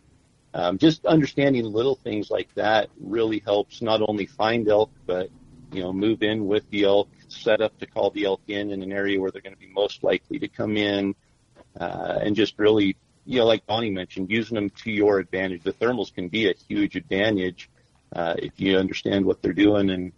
[0.53, 5.29] Um, just understanding little things like that really helps not only find elk, but
[5.71, 8.81] you know, move in with the elk, set up to call the elk in in
[8.81, 11.13] an area where they're going to be most likely to come in,
[11.79, 15.63] uh, and just really, you know, like Donnie mentioned, using them to your advantage.
[15.63, 17.69] The thermals can be a huge advantage
[18.15, 20.11] uh, if you understand what they're doing and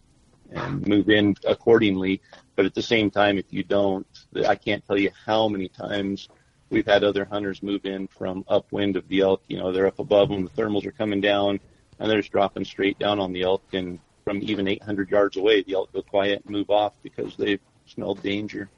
[0.52, 2.22] and move in accordingly.
[2.56, 4.08] But at the same time, if you don't,
[4.48, 6.30] I can't tell you how many times
[6.70, 9.44] we've had other hunters move in from upwind of the elk.
[9.48, 11.60] You know, they're up above them, the thermals are coming down,
[12.00, 13.64] and they're just dropping straight down on the elk.
[13.74, 17.62] And from even 800 yards away, the elk go quiet and move off because they've
[17.86, 18.70] smelled danger.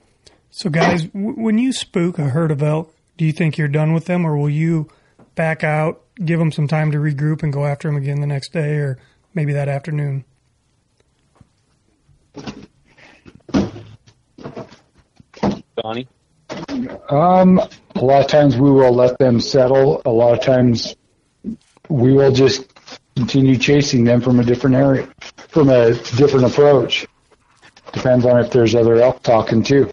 [0.52, 3.92] So, guys, w- when you spook a herd of elk, do you think you're done
[3.92, 4.88] with them, or will you
[5.36, 8.54] back out, give them some time to regroup, and go after them again the next
[8.54, 8.98] day, or
[9.34, 10.24] maybe that afternoon?
[15.76, 16.08] Donnie?
[17.10, 17.60] Um,
[17.96, 20.02] a lot of times we will let them settle.
[20.06, 20.96] A lot of times
[21.90, 22.74] we will just
[23.18, 25.10] continue chasing them from a different area,
[25.50, 27.06] from a different approach.
[27.92, 29.92] Depends on if there's other elk talking too.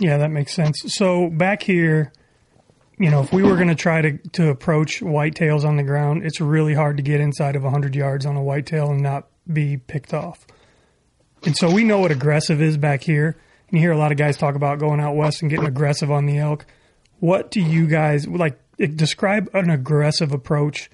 [0.00, 0.80] Yeah, that makes sense.
[0.86, 2.12] So back here,
[2.98, 6.24] you know, if we were going to try to to approach whitetails on the ground,
[6.24, 9.76] it's really hard to get inside of 100 yards on a whitetail and not be
[9.76, 10.46] picked off.
[11.44, 13.36] And so we know what aggressive is back here.
[13.68, 16.10] And you hear a lot of guys talk about going out west and getting aggressive
[16.10, 16.66] on the elk.
[17.18, 18.60] What do you guys like?
[18.78, 20.90] Eh, describe an aggressive approach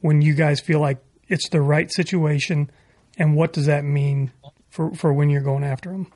[0.00, 2.70] when you guys feel like it's the right situation,
[3.18, 4.32] and what does that mean
[4.68, 6.06] for for when you're going after them?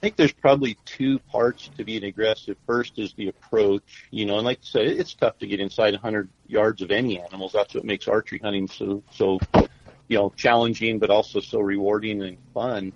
[0.00, 2.56] I think there's probably two parts to being aggressive.
[2.66, 5.92] First is the approach, you know, and like I said, it's tough to get inside
[5.92, 7.52] 100 yards of any animals.
[7.52, 9.38] That's what makes archery hunting so so,
[10.08, 12.94] you know, challenging, but also so rewarding and fun.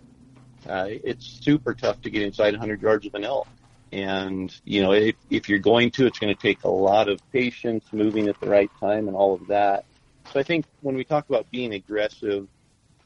[0.66, 3.48] Uh, it's super tough to get inside 100 yards of an elk.
[3.92, 7.20] And, you know, if, if you're going to, it's going to take a lot of
[7.32, 9.84] patience, moving at the right time, and all of that.
[10.32, 12.48] So I think when we talk about being aggressive,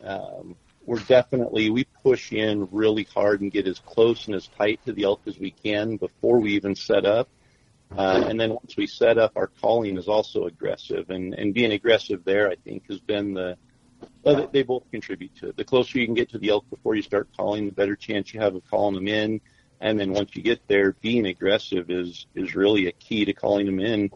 [0.05, 0.57] um,
[0.89, 4.93] we're definitely, we push in really hard and get as close and as tight to
[4.95, 7.29] the elk as we can before we even set up.
[7.95, 11.11] Uh, and then once we set up, our calling is also aggressive.
[11.11, 13.59] And, and being aggressive there, I think, has been the,
[14.25, 15.59] they both contribute to it.
[15.59, 18.33] The closer you can get to the elk before you start calling, the better chance
[18.33, 19.43] you have of calling them in.
[19.83, 23.67] And then once you get there, being aggressive is is really a key to calling
[23.67, 24.11] them in.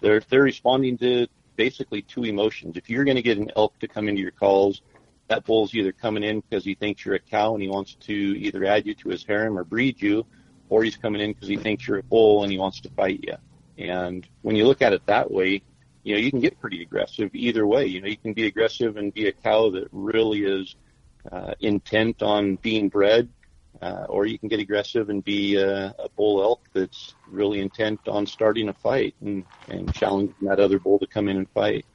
[0.00, 2.76] They're they're responding to basically two emotions.
[2.76, 4.80] If you're going to get an elk to come into your calls,
[5.28, 8.12] that bull's either coming in because he thinks you're a cow and he wants to
[8.12, 10.26] either add you to his harem or breed you,
[10.68, 13.20] or he's coming in because he thinks you're a bull and he wants to fight
[13.22, 13.36] you.
[13.78, 15.62] And when you look at it that way,
[16.02, 17.86] you know, you can get pretty aggressive either way.
[17.86, 20.76] You know, you can be aggressive and be a cow that really is
[21.32, 23.28] uh, intent on being bred,
[23.80, 28.00] uh, or you can get aggressive and be a, a bull elk that's really intent
[28.06, 31.86] on starting a fight and, and challenging that other bull to come in and fight.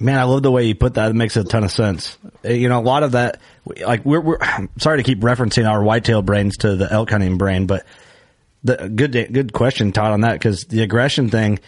[0.00, 1.10] Man, I love the way you put that.
[1.10, 2.16] It makes a ton of sense.
[2.44, 3.40] Uh, You know, a lot of that,
[3.86, 4.38] like we're, we're
[4.78, 7.84] sorry to keep referencing our whitetail brains to the elk hunting brain, but
[8.64, 11.58] the good, good question, Todd, on that because the aggression thing.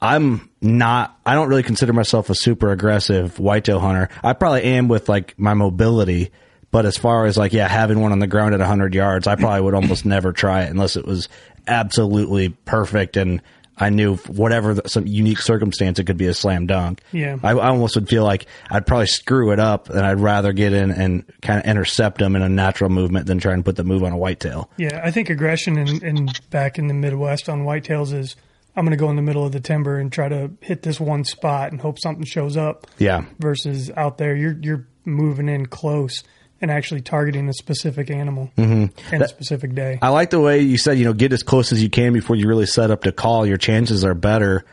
[0.00, 1.16] I'm not.
[1.24, 4.08] I don't really consider myself a super aggressive whitetail hunter.
[4.24, 6.32] I probably am with like my mobility,
[6.72, 9.36] but as far as like yeah, having one on the ground at 100 yards, I
[9.36, 11.28] probably would almost never try it unless it was
[11.68, 13.40] absolutely perfect and
[13.82, 17.02] I knew whatever the, some unique circumstance it could be a slam dunk.
[17.10, 17.38] Yeah.
[17.42, 20.72] I, I almost would feel like I'd probably screw it up, and I'd rather get
[20.72, 23.82] in and kind of intercept them in a natural movement than try and put the
[23.82, 24.70] move on a whitetail.
[24.76, 28.36] Yeah, I think aggression in, in back in the Midwest on whitetails is
[28.76, 31.00] I'm going to go in the middle of the timber and try to hit this
[31.00, 32.86] one spot and hope something shows up.
[32.98, 33.24] Yeah.
[33.40, 36.22] Versus out there, you're you're moving in close
[36.62, 38.90] and actually targeting a specific animal Mhm.
[39.12, 39.98] and a specific day.
[40.00, 42.36] I like the way you said, you know, get as close as you can before
[42.36, 43.44] you really set up to call.
[43.44, 44.64] Your chances are better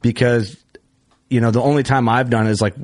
[0.00, 0.56] because,
[1.28, 2.74] you know, the only time I've done is like,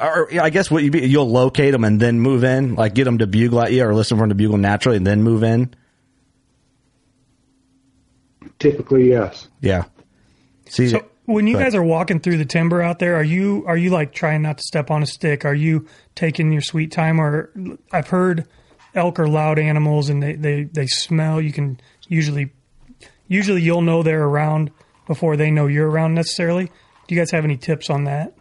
[0.00, 3.04] or I guess what you be, you'll locate them and then move in, like get
[3.04, 5.44] them to bugle at you or listen for them to bugle naturally and then move
[5.44, 5.72] in.
[8.58, 9.48] Typically, yes.
[9.60, 9.84] Yeah.
[10.68, 13.64] See, So when you Go guys are walking through the timber out there, are you
[13.66, 15.44] are you like trying not to step on a stick?
[15.44, 17.20] Are you taking your sweet time?
[17.20, 17.50] Or
[17.92, 18.46] I've heard
[18.94, 21.40] elk are loud animals and they, they, they smell.
[21.40, 22.52] You can usually
[23.28, 24.70] usually you'll know they're around
[25.06, 26.66] before they know you're around necessarily.
[26.66, 28.34] Do you guys have any tips on that?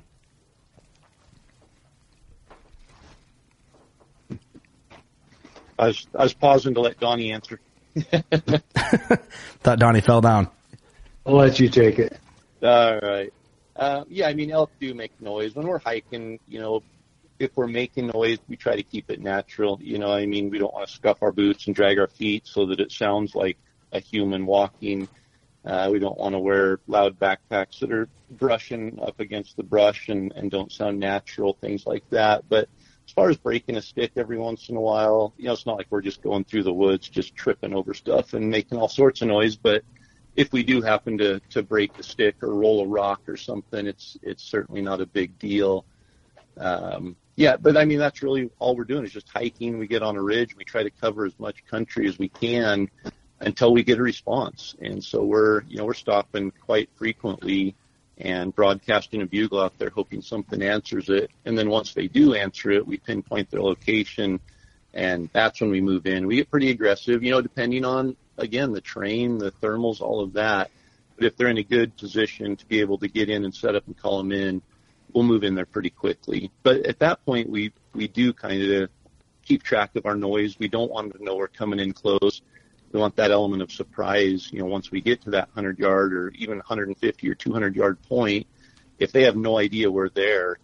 [5.78, 7.60] I was I was pausing to let Donnie answer.
[7.95, 10.50] thought Donnie fell down.
[11.26, 12.17] I'll let you take it.
[12.62, 13.34] All right.
[13.76, 16.39] Uh, yeah, I mean, elk do make noise when we're hiking.
[16.48, 16.82] You know,
[17.39, 19.80] if we're making noise, we try to keep it natural.
[19.82, 22.48] You know, I mean, we don't want to scuff our boots and drag our feet
[22.48, 23.58] so that it sounds like
[23.91, 25.10] a human walking.
[25.65, 30.10] Uh, we don't want to wear loud backpacks that are brushing up against the brush
[30.10, 32.48] and, and don't sound natural, things like that.
[32.48, 32.69] But
[33.08, 35.77] as far as breaking a stick every once in a while, you know, it's not
[35.77, 39.21] like we're just going through the woods, just tripping over stuff and making all sorts
[39.21, 39.56] of noise.
[39.58, 39.84] But
[40.36, 43.88] if we do happen to to break the stick or roll a rock or something,
[43.88, 45.86] it's it's certainly not a big deal.
[46.58, 49.77] Um, yeah, but I mean that's really all we're doing is just hiking.
[49.77, 52.90] We get on a ridge, we try to cover as much country as we can
[53.40, 54.75] until we get a response.
[54.81, 57.75] And so we're you know we're stopping quite frequently
[58.17, 61.29] and broadcasting a bugle out there, hoping something answers it.
[61.44, 64.40] And then once they do answer it, we pinpoint their location
[64.96, 66.25] and that's when we move in.
[66.25, 70.33] We get pretty aggressive, you know, depending on again the train, the thermals, all of
[70.33, 70.71] that.
[71.15, 73.75] But if they're in a good position to be able to get in and set
[73.75, 74.62] up and call them in,
[75.13, 76.52] we'll move in there pretty quickly.
[76.63, 78.90] But at that point, we we do kind of
[79.44, 80.58] keep track of our noise.
[80.60, 82.42] We don't want them to know we're coming in close.
[82.92, 84.50] We want that element of surprise.
[84.52, 88.02] You know, once we get to that 100 yard or even 150 or 200 yard
[88.04, 88.48] point,
[89.00, 90.58] if they have no idea we're there,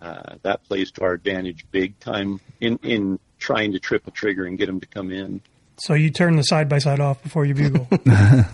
[0.00, 4.44] uh, that plays to our advantage big time in in trying to trip a trigger
[4.44, 5.40] and get them to come in.
[5.78, 7.86] So you turn the side by side off before you bugle.
[8.06, 8.44] yeah,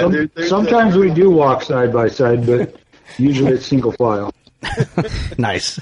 [0.00, 2.76] Some- there, there's sometimes we do walk side by side, but
[3.18, 4.32] usually it's single file.
[5.38, 5.78] nice.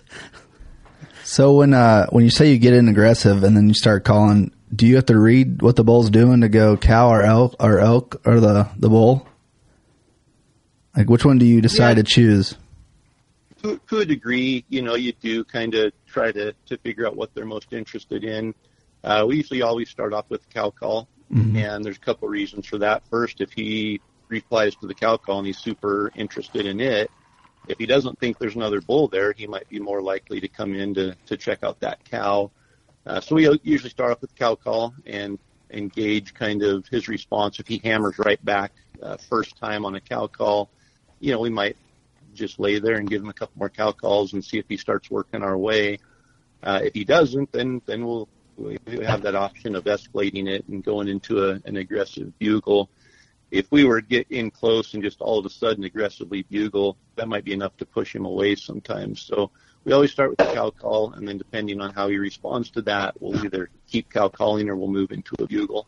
[1.24, 4.52] So when uh when you say you get in aggressive and then you start calling,
[4.74, 7.78] do you have to read what the bull's doing to go cow or elk or
[7.80, 9.26] elk or the the bull?
[10.96, 12.02] Like which one do you decide Yeah.
[12.02, 12.54] to choose?
[13.62, 17.16] To, to a degree, you know, you do kind of try to, to figure out
[17.16, 18.54] what they're most interested in.
[19.04, 21.08] Uh, we usually always start off with cow call,
[21.56, 23.02] and there's a couple reasons for that.
[23.08, 27.10] First, if he replies to the cow call and he's super interested in it,
[27.68, 30.74] if he doesn't think there's another bull there, he might be more likely to come
[30.74, 32.50] in to, to check out that cow.
[33.04, 35.38] Uh, so we usually start off with cow call and
[35.70, 37.58] engage kind of his response.
[37.58, 40.70] If he hammers right back uh, first time on a cow call,
[41.20, 41.76] you know, we might
[42.36, 44.76] just lay there and give him a couple more cow calls and see if he
[44.76, 45.98] starts working our way.
[46.62, 50.82] Uh, if he doesn't, then then we'll we have that option of escalating it and
[50.82, 52.88] going into a, an aggressive bugle.
[53.50, 56.96] If we were to get in close and just all of a sudden aggressively bugle,
[57.16, 59.20] that might be enough to push him away sometimes.
[59.20, 59.50] So
[59.84, 62.82] we always start with the cow call, and then depending on how he responds to
[62.82, 65.86] that, we'll either keep cow calling or we'll move into a bugle.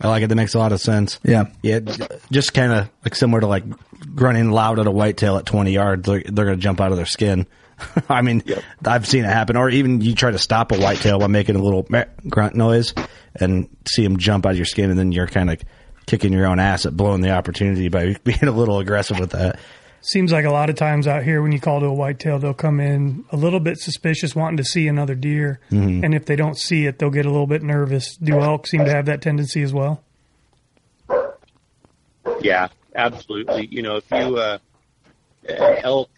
[0.00, 0.28] I like it.
[0.28, 1.20] That makes a lot of sense.
[1.22, 1.44] Yeah.
[1.62, 1.80] Yeah,
[2.30, 3.64] just kind of like similar to like
[4.14, 6.06] grunting loud at a whitetail at 20 yards.
[6.06, 7.46] They're, they're going to jump out of their skin.
[8.08, 8.42] I mean,
[8.84, 9.56] I've seen it happen.
[9.56, 11.86] Or even you try to stop a whitetail by making a little
[12.28, 12.94] grunt noise
[13.36, 15.60] and see them jump out of your skin, and then you're kind of
[16.06, 19.58] kicking your own ass at blowing the opportunity by being a little aggressive with that.
[20.06, 22.52] Seems like a lot of times out here when you call to a whitetail, they'll
[22.52, 26.04] come in a little bit suspicious, wanting to see another deer, Mhm.
[26.04, 28.14] and if they don't see it, they'll get a little bit nervous.
[28.16, 30.02] Do elk seem to have that tendency as well?
[32.42, 33.66] Yeah, absolutely.
[33.70, 34.58] You know, if you uh,
[35.48, 36.10] elk,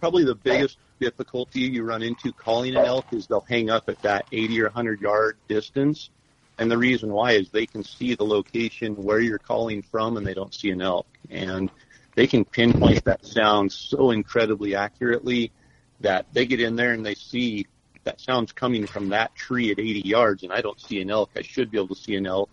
[0.00, 4.02] probably the biggest difficulty you run into calling an elk is they'll hang up at
[4.02, 6.10] that 80 or 100 yard distance,
[6.58, 10.26] and the reason why is they can see the location where you're calling from, and
[10.26, 11.70] they don't see an elk, and
[12.14, 15.52] they can pinpoint that sound so incredibly accurately
[16.00, 17.66] that they get in there and they see
[18.04, 21.30] that sound's coming from that tree at 80 yards, and I don't see an elk.
[21.36, 22.50] I should be able to see an elk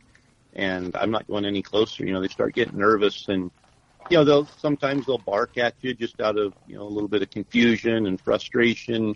[0.53, 2.05] and I'm not going any closer.
[2.05, 3.51] You know, they start getting nervous and,
[4.09, 7.09] you know, they'll sometimes they'll bark at you just out of, you know, a little
[7.09, 9.15] bit of confusion and frustration,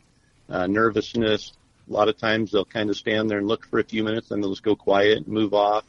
[0.50, 1.54] uh, nervousness.
[1.90, 4.32] A lot of times they'll kind of stand there and look for a few minutes
[4.32, 5.86] and they'll just go quiet and move off.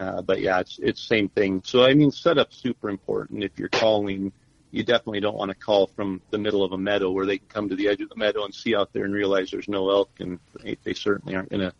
[0.00, 1.62] Uh, but yeah, it's, it's same thing.
[1.64, 3.42] So, I mean, setup's super important.
[3.42, 4.32] If you're calling,
[4.70, 7.48] you definitely don't want to call from the middle of a meadow where they can
[7.48, 9.90] come to the edge of the meadow and see out there and realize there's no
[9.90, 11.72] elk and they, they certainly aren't going to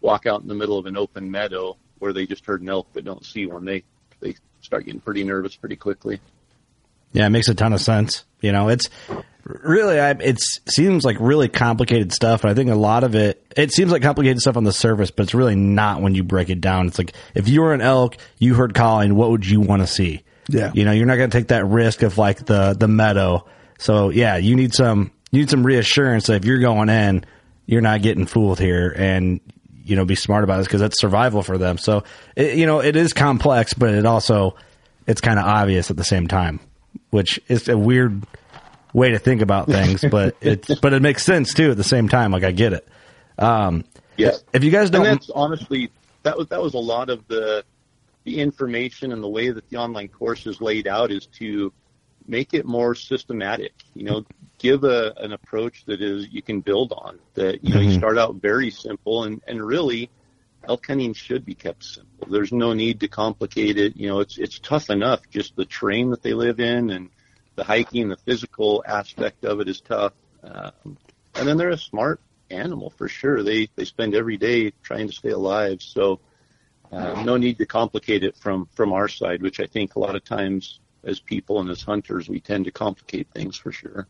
[0.00, 2.88] walk out in the middle of an open meadow where they just heard an elk
[2.92, 3.64] but don't see one.
[3.64, 3.84] They
[4.20, 6.20] they start getting pretty nervous pretty quickly.
[7.12, 8.24] Yeah, it makes a ton of sense.
[8.40, 8.88] You know, it's
[9.44, 12.42] really, I, it seems like really complicated stuff.
[12.42, 15.10] And I think a lot of it, it seems like complicated stuff on the surface,
[15.10, 16.88] but it's really not when you break it down.
[16.88, 19.86] It's like if you were an elk, you heard calling, what would you want to
[19.86, 20.22] see?
[20.48, 20.72] Yeah.
[20.74, 23.46] You know, you're not going to take that risk of like the, the meadow.
[23.78, 27.24] So yeah, you need some, you need some reassurance that if you're going in,
[27.66, 29.40] you're not getting fooled here and,
[29.84, 31.78] you know, be smart about this because that's survival for them.
[31.78, 32.04] So,
[32.36, 34.56] it, you know, it is complex, but it also,
[35.06, 36.60] it's kind of obvious at the same time,
[37.12, 38.26] which is a weird
[38.94, 42.08] way to think about things, but it's, but it makes sense too at the same
[42.08, 42.32] time.
[42.32, 42.88] Like I get it.
[43.38, 43.84] Um,
[44.16, 44.42] Yes.
[44.52, 45.90] if you guys And don't, that's honestly
[46.22, 47.64] that was that was a lot of the
[48.24, 51.72] the information and the way that the online course is laid out is to
[52.26, 53.72] make it more systematic.
[53.94, 54.24] You know,
[54.58, 57.18] give a an approach that is you can build on.
[57.34, 57.98] That you know you Mhm.
[57.98, 60.10] start out very simple and and really
[60.68, 62.28] elk hunting should be kept simple.
[62.30, 63.96] There's no need to complicate it.
[63.96, 67.10] You know, it's it's tough enough just the terrain that they live in and
[67.56, 70.12] the hiking, the physical aspect of it is tough.
[70.42, 70.96] Um,
[71.34, 73.42] and then they're a smart animal for sure.
[73.42, 75.82] They they spend every day trying to stay alive.
[75.82, 76.20] So
[76.90, 80.16] uh, no need to complicate it from from our side, which I think a lot
[80.16, 84.06] of times as people and as hunters we tend to complicate things for sure.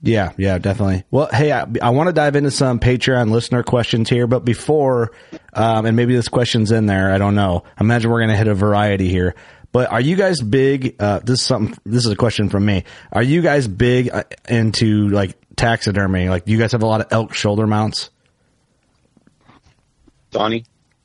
[0.00, 1.04] Yeah, yeah, definitely.
[1.10, 5.10] Well, hey, I, I want to dive into some Patreon listener questions here, but before,
[5.52, 7.64] um, and maybe this question's in there, I don't know.
[7.76, 9.34] I imagine we're going to hit a variety here.
[9.72, 10.96] But are you guys big?
[10.98, 11.76] Uh, this is something.
[11.84, 12.84] This is a question from me.
[13.12, 16.28] Are you guys big uh, into like taxidermy?
[16.28, 18.10] Like, do you guys have a lot of elk shoulder mounts?
[20.30, 20.64] Donnie?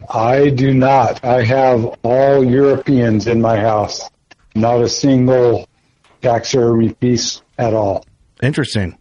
[0.10, 1.24] I do not.
[1.26, 4.10] I have all Europeans in my house.
[4.56, 5.68] Not a single
[6.22, 8.06] taxidermy piece at all.
[8.44, 8.98] Interesting.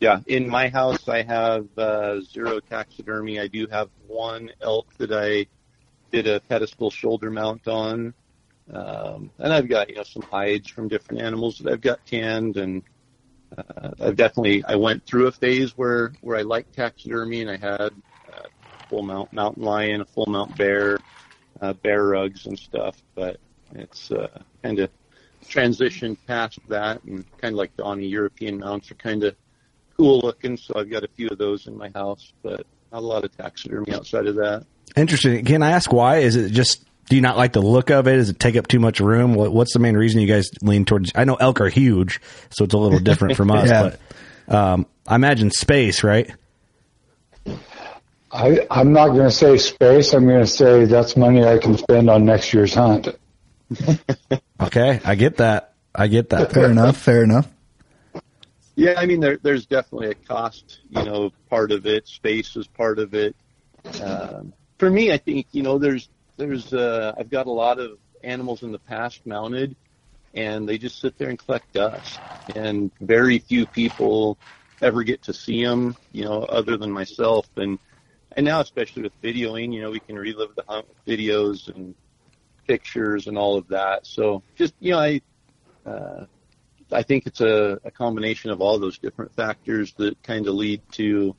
[0.00, 3.40] Yeah, in my house I have uh, zero taxidermy.
[3.40, 5.46] I do have one elk that I
[6.10, 8.12] did a pedestal shoulder mount on,
[8.70, 12.58] um, and I've got you know some hides from different animals that I've got tanned,
[12.58, 12.82] and
[13.56, 17.56] uh, I've definitely I went through a phase where where I liked taxidermy, and I
[17.56, 18.48] had a
[18.90, 20.98] full mount mountain lion, a full mount bear,
[21.62, 23.38] uh, bear rugs and stuff, but
[23.74, 24.90] it's uh, kind of
[25.48, 29.36] transitioned past that, and kind of like the Donnie, European mounts are kind of
[29.96, 33.06] cool looking, so I've got a few of those in my house, but not a
[33.06, 34.66] lot of taxidermy outside of that.
[34.96, 35.44] Interesting.
[35.44, 36.18] Can I ask why?
[36.18, 38.16] Is it just do you not like the look of it?
[38.16, 39.34] Does it take up too much room?
[39.34, 41.12] What, what's the main reason you guys lean towards?
[41.14, 42.20] I know elk are huge,
[42.50, 43.68] so it's a little different from us.
[43.68, 43.90] Yeah.
[44.46, 46.30] But um, I imagine space, right?
[48.30, 50.14] I, I'm not going to say space.
[50.14, 53.08] I'm going to say that's money I can spend on next year's hunt.
[54.60, 55.74] Okay, I get that.
[55.94, 56.52] I get that.
[56.52, 56.96] Fair enough.
[56.96, 57.48] Fair enough.
[58.74, 62.08] Yeah, I mean, there, there's definitely a cost, you know, part of it.
[62.08, 63.36] Space is part of it.
[64.02, 67.98] Um, for me, I think, you know, there's, there's, uh, I've got a lot of
[68.24, 69.76] animals in the past mounted
[70.32, 72.18] and they just sit there and collect dust
[72.54, 74.38] and very few people
[74.80, 77.46] ever get to see them, you know, other than myself.
[77.56, 77.78] And,
[78.34, 81.94] and now, especially with videoing, you know, we can relive the hunt with videos and
[82.66, 84.06] pictures and all of that.
[84.06, 85.20] So just, you know, I,
[85.86, 86.26] uh,
[86.90, 90.82] I think it's a, a combination of all those different factors that kind of lead
[90.92, 91.34] to,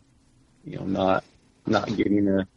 [0.65, 1.23] you know, not
[1.65, 2.47] not getting a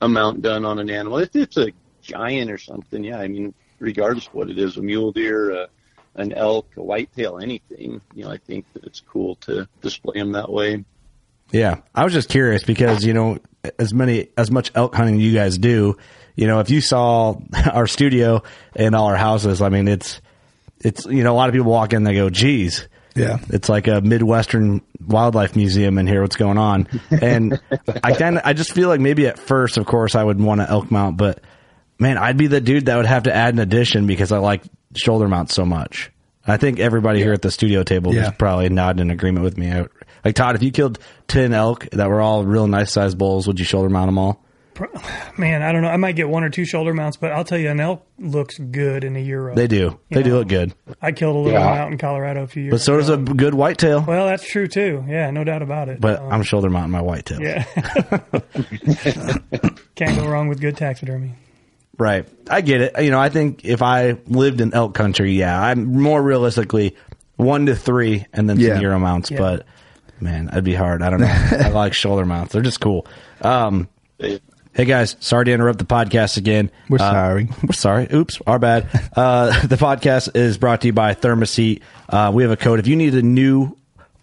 [0.00, 1.18] amount done on an animal.
[1.18, 4.82] If it's a giant or something, yeah, I mean, regardless of what it is, a
[4.82, 5.68] mule deer, a,
[6.14, 10.32] an elk, a whitetail, anything, you know, I think that it's cool to display them
[10.32, 10.84] that way.
[11.52, 13.38] Yeah, I was just curious because you know
[13.78, 15.96] as many as much elk hunting you guys do.
[16.34, 17.36] You know, if you saw
[17.72, 18.42] our studio
[18.74, 20.20] and all our houses, I mean, it's
[20.80, 23.38] it's you know a lot of people walk in they go, "Geez." Yeah.
[23.48, 26.20] It's like a Midwestern wildlife museum in here.
[26.20, 26.86] What's going on?
[27.10, 27.58] And
[28.04, 30.60] I kind of, I just feel like maybe at first, of course, I would want
[30.60, 31.40] an elk mount, but
[31.98, 34.64] man, I'd be the dude that would have to add an addition because I like
[34.94, 36.12] shoulder mounts so much.
[36.46, 38.26] I think everybody here at the studio table Yeah.
[38.28, 39.72] is probably not in agreement with me.
[39.72, 39.86] I-
[40.26, 40.98] Like Todd, if you killed
[41.28, 44.42] ten elk that were all real nice sized bulls, would you shoulder mount them all?
[45.38, 45.88] Man, I don't know.
[45.88, 48.58] I might get one or two shoulder mounts, but I'll tell you, an elk looks
[48.58, 49.54] good in a euro.
[49.54, 50.00] They do.
[50.10, 50.74] They do look good.
[51.00, 51.64] I killed a little Yeah.
[51.70, 54.04] one out in Colorado a few years But so does a good whitetail.
[54.06, 55.04] Well, that's true too.
[55.08, 56.00] Yeah, no doubt about it.
[56.00, 57.40] But Um, I'm shoulder mounting my whitetail.
[57.40, 57.64] yeah.
[59.94, 61.34] Can't go wrong with good taxidermy.
[61.98, 62.26] Right.
[62.50, 63.00] I get it.
[63.02, 66.94] You know, I think if I lived in elk country, yeah, I'm more realistically
[67.36, 68.74] one to three and then Yeah.
[68.74, 69.30] some Euro mounts.
[69.30, 69.38] Yeah.
[69.38, 69.66] But
[70.20, 71.02] man, that'd be hard.
[71.02, 71.26] I don't know.
[71.50, 72.52] I like shoulder mounts.
[72.52, 73.06] They're just cool.
[73.42, 73.88] Um,
[74.18, 76.70] Hey guys, sorry to interrupt the podcast again.
[76.90, 77.48] We're Uh, sorry.
[77.62, 78.08] We're sorry.
[78.12, 78.86] Oops, our bad.
[79.16, 81.80] Uh, the podcast is brought to you by ThermaSeat.
[82.10, 82.78] Uh, we have a code.
[82.78, 83.74] If you need a new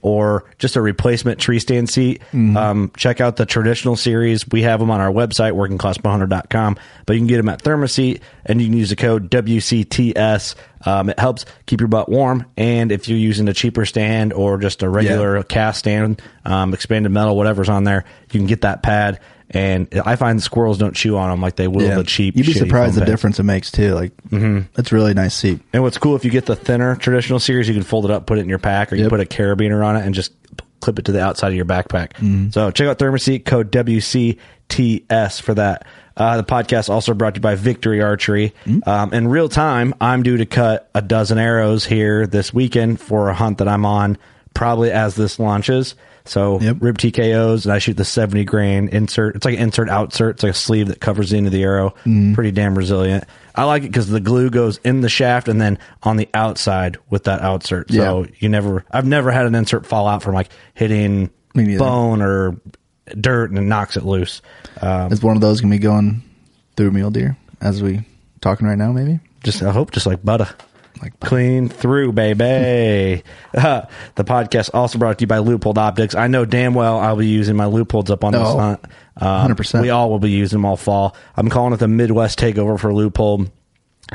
[0.03, 2.21] or just a replacement tree stand seat,
[2.57, 4.45] um, check out the traditional series.
[4.49, 8.61] We have them on our website, workingclassbowhunter.com, but you can get them at ThermaSeat and
[8.61, 10.55] you can use the code WCTS.
[10.85, 12.45] Um, it helps keep your butt warm.
[12.57, 17.11] And if you're using a cheaper stand or just a regular cast stand, um, expanded
[17.11, 19.21] metal, whatever's on there, you can get that pad.
[19.53, 22.35] And I find squirrels don't chew on them like they will the cheap.
[22.35, 23.93] You'd be surprised the difference it makes too.
[23.93, 24.61] Like, mm-hmm.
[24.73, 25.61] that's really nice seat.
[25.71, 28.25] And what's cool if you get the thinner traditional series, you can fold it up,
[28.25, 29.11] put it in your pack, or you Yep.
[29.11, 30.33] can put a carabiner on it and just
[30.81, 32.51] clip it to the outside of your backpack.
[32.51, 35.85] So check out ThermaSeat code WCTS for that.
[36.15, 38.53] Uh, the podcast also brought to you by Victory Archery.
[38.85, 43.29] Um, in real time, I'm due to cut a dozen arrows here this weekend for
[43.29, 44.17] a hunt that I'm on,
[44.53, 45.95] probably as this launches.
[46.25, 46.77] So Yep.
[46.79, 49.35] RIP TKOs, and I shoot the 70 grain insert.
[49.35, 50.31] It's like an insert outsert.
[50.31, 51.93] It's like a sleeve that covers the end of the arrow.
[52.33, 53.25] Pretty damn resilient.
[53.55, 56.97] I like it because the glue goes in the shaft and then on the outside
[57.09, 57.91] with that outsert.
[57.91, 58.29] So Yeah.
[58.39, 62.55] you never, I've never had an insert fall out from like hitting bone or
[63.19, 64.41] dirt and it knocks it loose.
[64.81, 66.23] Um, Is one of those gonna be going
[66.77, 68.01] through mule deer as we
[68.41, 68.91] talking right now?
[68.91, 69.19] Maybe.
[69.43, 70.47] just, I hope just like butter.
[71.03, 73.23] Like Clean through, baby.
[73.55, 73.85] Uh,
[74.15, 76.15] the podcast also brought to you by Leupold Optics.
[76.15, 78.83] I know damn well I'll be using my Leupolds up on this Oh, hunt.
[79.17, 79.81] Um, 100%.
[79.83, 81.15] We all will be using them all fall.
[81.37, 83.51] I'm calling it the Midwest takeover for Leupold.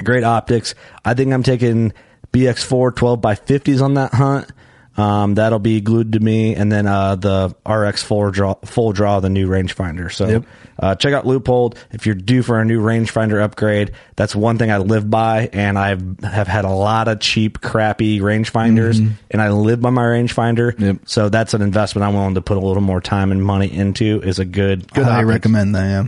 [0.03, 0.75] Great optics.
[1.05, 1.93] I think I'm taking
[2.33, 4.51] BX4 12 by 50s on that hunt.
[4.99, 9.21] Um, that'll be glued to me, and then uh, the RX full draw, full draw,
[9.21, 10.13] the new rangefinder.
[10.13, 10.45] So Yep.
[10.81, 13.93] uh, check out Leupold if you're due for a new rangefinder upgrade.
[14.17, 15.91] That's one thing I live by, and I
[16.27, 20.73] have had a lot of cheap, crappy rangefinders, and I live by my rangefinder.
[20.73, 20.85] Mm-hmm.
[20.85, 20.97] Yep.
[21.05, 24.21] So that's an investment I'm willing to put a little more time and money into.
[24.23, 25.85] Is a good, good I recommend that.
[25.89, 26.05] Yeah,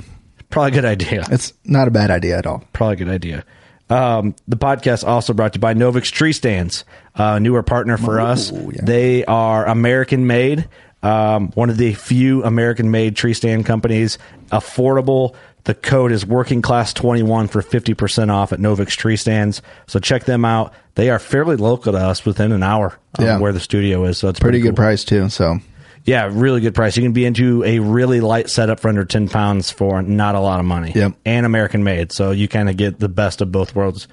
[0.50, 1.24] Probably a good idea.
[1.30, 2.64] it's not a bad idea at all.
[2.72, 3.44] Probably a good idea.
[3.90, 6.84] Um, the podcast also brought to you by Novix Tree Stands,
[7.16, 8.52] a newer partner for us.
[8.52, 8.80] yeah.
[8.82, 10.68] They are American made,
[11.02, 14.16] um, one of the few American made tree stand companies,
[14.52, 15.34] affordable.
[15.64, 19.60] The code is working class 21 for 50% off at Novix Tree Stands.
[19.86, 20.72] So check them out.
[20.94, 23.38] They are fairly local to us within an hour of Yeah.
[23.38, 24.16] where the studio is.
[24.18, 24.84] So it's Pretty pretty, good cool.
[24.84, 25.28] price too.
[25.28, 25.58] So
[26.04, 26.96] Yeah, really good price.
[26.96, 30.40] You can be into a really light setup for under ten pounds for not a
[30.40, 30.92] lot of money.
[30.94, 31.14] Yep.
[31.24, 34.08] and American made, so you kind of get the best of both worlds.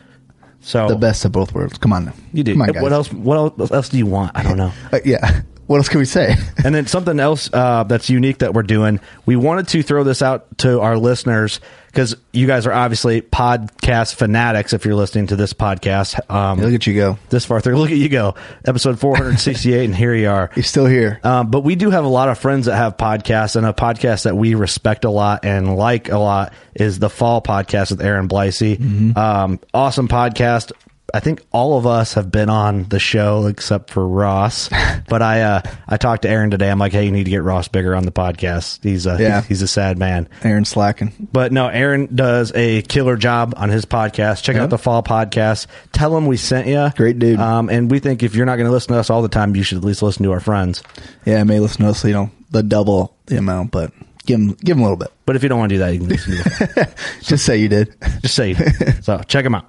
[0.59, 1.77] So the best of both worlds.
[1.77, 2.13] Come on, now.
[2.33, 2.53] you do.
[2.53, 2.83] Come on, guys.
[2.83, 3.13] what else?
[3.13, 4.35] What else, what else do you want?
[4.35, 4.71] I don't know.
[4.91, 5.41] Uh, yeah.
[5.67, 6.33] What else can we say?
[6.63, 9.01] and then something else uh, that's unique that we're doing.
[9.25, 11.59] We wanted to throw this out to our listeners
[11.97, 14.71] because you guys are obviously podcast fanatics.
[14.71, 17.17] If you're listening to this podcast, um, Look at you go.
[17.31, 17.75] this far through.
[17.79, 18.35] Look at you go,
[18.65, 20.51] episode 468, and here you are.
[20.55, 21.19] You're still here.
[21.23, 24.25] Um, but we do have a lot of friends that have podcasts, and a podcast
[24.25, 28.27] that we respect a lot and like a lot is the Fall Podcast with Aaron
[28.27, 29.17] Blicey.
[29.17, 30.71] Um, awesome podcast.
[31.13, 34.69] I think all of us have been on the show except for Ross.
[35.07, 36.69] but I uh, I talked to Aaron today.
[36.69, 38.83] I'm like, hey, you need to get Ross bigger on the podcast.
[38.83, 39.41] He's a Yeah.
[39.41, 40.27] he's a sad man.
[40.43, 41.13] Aaron slacking.
[41.31, 44.43] But no, Aaron does a killer job on his podcast.
[44.43, 45.67] Check out the Fall Podcast.
[45.93, 46.89] Tell him we sent you.
[46.97, 47.39] Great dude.
[47.39, 49.55] Um, and we think if you're not going to listen to us all the time,
[49.55, 50.83] you should at least listen to our friends.
[51.25, 53.93] Yeah, I may listen to us, you know, the double the amount, but
[54.25, 55.11] give him give him a little bit.
[55.25, 57.69] But if you don't want to do that, you can listen to Just say you
[57.69, 57.95] did.
[58.21, 59.03] Just say it.
[59.05, 59.67] so check them out.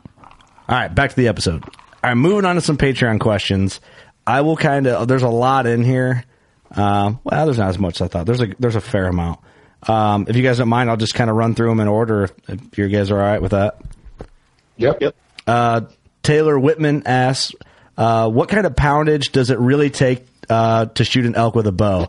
[0.68, 1.64] All right, back to the episode.
[1.64, 1.70] All
[2.04, 3.80] right, moving on to some Patreon questions.
[4.26, 5.08] I will kind of.
[5.08, 6.24] There's a lot in here.
[6.70, 8.26] Um, well, there's not as much as I thought.
[8.26, 9.40] There's a there's a fair amount.
[9.86, 12.24] Um, if you guys don't mind, I'll just kind of run through them in order.
[12.24, 13.80] If, if you guys are all right with that.
[14.76, 15.00] Yep.
[15.00, 15.16] Yep.
[15.46, 15.80] Uh,
[16.22, 17.54] Taylor Whitman asks,
[17.96, 21.66] uh, "What kind of poundage does it really take uh, to shoot an elk with
[21.66, 22.08] a bow?"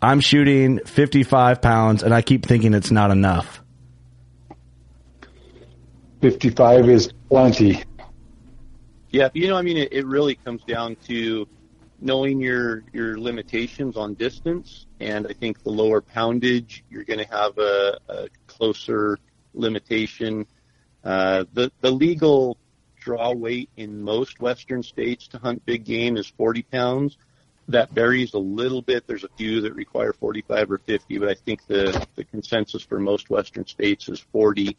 [0.00, 3.60] I'm shooting 55 pounds, and I keep thinking it's not enough.
[6.20, 7.82] 55 is plenty.
[9.10, 11.46] Yeah, you know, I mean, it, it really comes down to
[11.98, 17.28] knowing your your limitations on distance, and I think the lower poundage, you're going to
[17.28, 19.18] have a, a closer
[19.54, 20.46] limitation.
[21.04, 22.58] Uh, the the legal
[23.00, 27.16] draw weight in most Western states to hunt big game is 40 pounds.
[27.68, 29.06] That varies a little bit.
[29.06, 32.98] There's a few that require 45 or 50, but I think the the consensus for
[32.98, 34.76] most Western states is 40.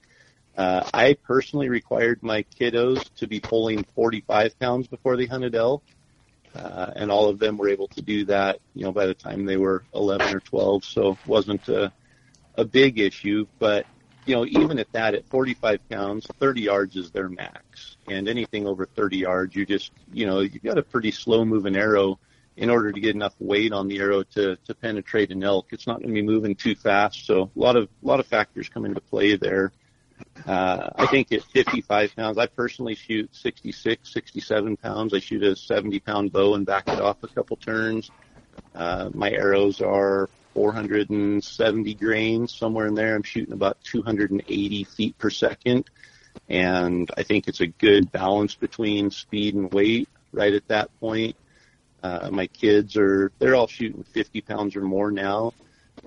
[0.57, 5.83] Uh, I personally required my kiddos to be pulling 45 pounds before they hunted elk,
[6.55, 8.59] uh, and all of them were able to do that.
[8.73, 11.93] You know, by the time they were 11 or 12, so it wasn't a,
[12.55, 13.45] a big issue.
[13.59, 13.85] But
[14.25, 18.65] you know, even at that, at 45 pounds, 30 yards is their max, and anything
[18.65, 22.19] over 30 yards, you just, you know, you've got a pretty slow moving arrow
[22.57, 25.67] in order to get enough weight on the arrow to to penetrate an elk.
[25.71, 28.25] It's not going to be moving too fast, so a lot of a lot of
[28.25, 29.71] factors come into play there.
[30.47, 35.13] I think at 55 pounds, I personally shoot 66, 67 pounds.
[35.13, 38.09] I shoot a 70 pound bow and back it off a couple turns.
[38.73, 43.15] Uh, my arrows are 470 grains, somewhere in there.
[43.15, 45.85] I'm shooting about 280 feet per second.
[46.49, 51.35] And I think it's a good balance between speed and weight right at that point.
[52.01, 55.53] Uh, my kids are, they're all shooting 50 pounds or more now.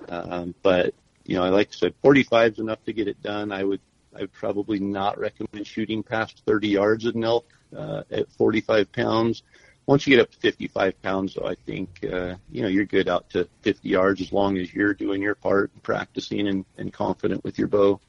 [0.09, 0.93] Um, but,
[1.25, 3.51] you know, I like I said, 45 is enough to get it done.
[3.51, 3.81] I would,
[4.15, 8.91] I would probably not recommend shooting past 30 yards at an elk uh, at 45
[8.91, 9.43] pounds.
[9.85, 13.09] Once you get up to 55 pounds, though, I think uh, you know you're good
[13.09, 17.43] out to 50 yards as long as you're doing your part, practicing, and, and confident
[17.43, 17.99] with your bow.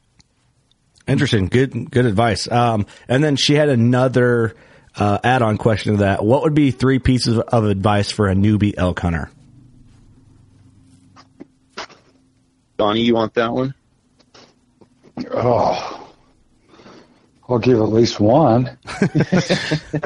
[1.09, 1.47] Interesting.
[1.47, 2.51] Good, good advice.
[2.51, 4.55] Um, and then she had another
[4.95, 6.25] uh, add-on question to that.
[6.25, 9.31] What would be three pieces of advice for a newbie elk hunter?
[12.77, 13.75] Donnie, you want that one?
[15.31, 16.11] Oh,
[17.49, 18.79] I'll give at least one.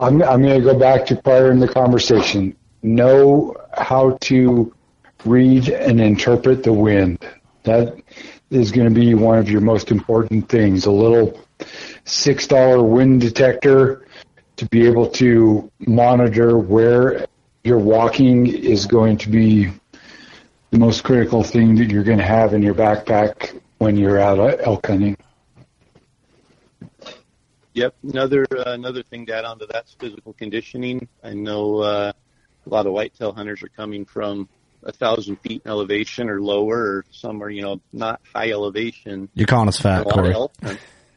[0.00, 2.56] I'm, I'm going to go back to prior in the conversation.
[2.82, 4.74] Know how to
[5.24, 7.18] read and interpret the wind.
[7.64, 8.00] That
[8.50, 10.86] is going to be one of your most important things.
[10.86, 11.38] A little
[12.04, 14.06] $6 wind detector
[14.56, 17.26] to be able to monitor where
[17.64, 19.70] you're walking is going to be
[20.70, 24.38] the most critical thing that you're going to have in your backpack when you're out
[24.60, 25.16] elk hunting.
[27.72, 27.94] Yep.
[28.02, 31.08] Another uh, another thing to add on to that's physical conditioning.
[31.24, 32.12] I know uh,
[32.66, 34.48] a lot of whitetail hunters are coming from
[34.82, 39.30] a thousand feet in elevation or lower, or some are you know not high elevation.
[39.34, 40.34] You're calling us fat, A Corey.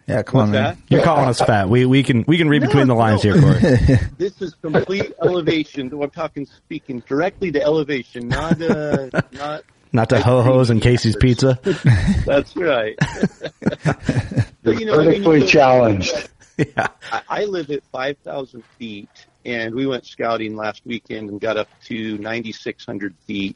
[0.07, 0.63] Yeah, come on, man.
[0.63, 0.77] that?
[0.89, 1.69] You're calling us fat.
[1.69, 3.33] We we can we can read No, between the lines no.
[3.33, 3.97] here, Corey.
[4.17, 5.91] This is complete elevation.
[5.91, 9.63] I'm talking speaking directly to elevation, not uh, not.
[9.93, 11.59] Not to ho hos and Casey's Pizza.
[12.25, 12.97] That's right.
[14.63, 16.29] but you know, I mean, Vertically you challenged.
[16.57, 16.87] yeah.
[17.11, 21.67] I, I live at 5,000 feet, and we went scouting last weekend and got up
[21.85, 23.55] to 9,600 feet.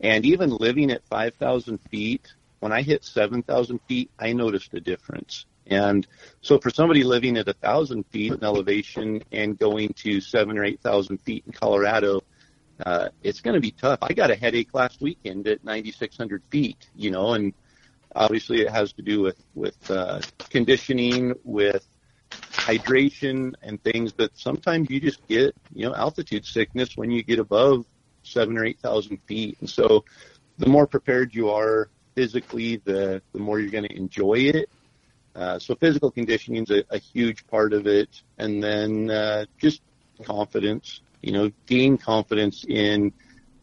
[0.00, 5.46] And even living at 5,000 feet, when I hit 7,000 feet, I noticed a difference.
[5.68, 6.06] And
[6.40, 11.18] so for somebody living at 1,000 feet in elevation and going to seven or 8,000
[11.18, 12.22] feet in Colorado,
[12.84, 13.98] uh, it's going to be tough.
[14.02, 17.52] I got a headache last weekend at 9,600 feet, you know, and
[18.14, 20.20] obviously it has to do with, with, uh,
[20.50, 21.86] conditioning, with
[22.30, 27.38] hydration and things, but sometimes you just get, you know, altitude sickness when you get
[27.38, 27.84] above
[28.22, 29.56] seven or 8,000 feet.
[29.60, 30.04] And so
[30.58, 34.68] the more prepared you are physically, the, the more you're going to enjoy it.
[35.34, 38.22] Uh, so physical conditioning is a, a huge part of it.
[38.38, 39.80] And then, uh, just
[40.24, 43.12] confidence, you know, gain confidence in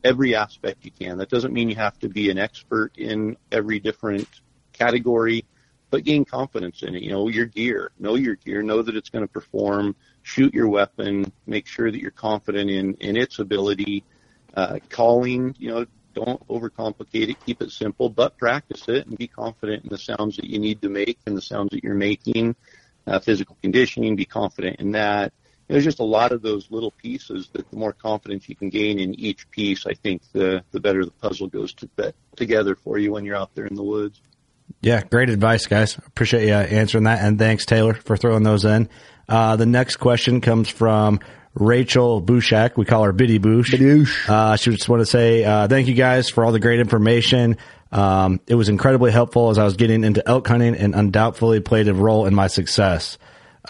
[0.03, 1.17] every aspect you can.
[1.17, 4.27] That doesn't mean you have to be an expert in every different
[4.73, 5.45] category,
[5.89, 7.01] but gain confidence in it.
[7.01, 10.67] You know, your gear, know your gear, know that it's going to perform, shoot your
[10.67, 14.03] weapon, make sure that you're confident in, in its ability.
[14.53, 19.27] Uh, calling, you know, don't overcomplicate it, keep it simple, but practice it and be
[19.27, 22.55] confident in the sounds that you need to make and the sounds that you're making.
[23.05, 25.31] Uh, physical conditioning, be confident in that.
[25.67, 28.99] There's just a lot of those little pieces that the more confidence you can gain
[28.99, 33.13] in each piece, I think the, the better the puzzle goes to, together for you
[33.13, 34.21] when you're out there in the woods.
[34.81, 35.97] Yeah, great advice, guys.
[35.97, 38.89] Appreciate you answering that, and thanks Taylor for throwing those in.
[39.27, 41.19] Uh, the next question comes from
[41.55, 42.77] Rachel Bushak.
[42.77, 43.71] We call her Biddy Boosh.
[44.29, 47.57] Uh, she just want to say uh, thank you guys for all the great information.
[47.91, 51.87] Um, it was incredibly helpful as I was getting into elk hunting and undoubtedly played
[51.87, 53.17] a role in my success.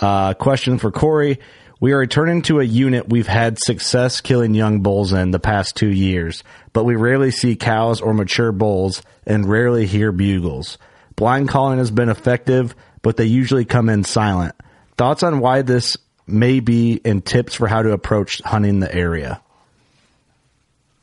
[0.02, 1.40] Uh, question for Corey.
[1.80, 5.76] We are returning to a unit we've had success killing young bulls in the past
[5.76, 6.44] two years,
[6.74, 10.78] but we rarely see cows or mature bulls and rarely hear bugles.
[11.16, 14.56] Blind calling has been effective, but they usually come in silent.
[14.98, 19.42] Thoughts on why this may be and tips for how to approach hunting the area?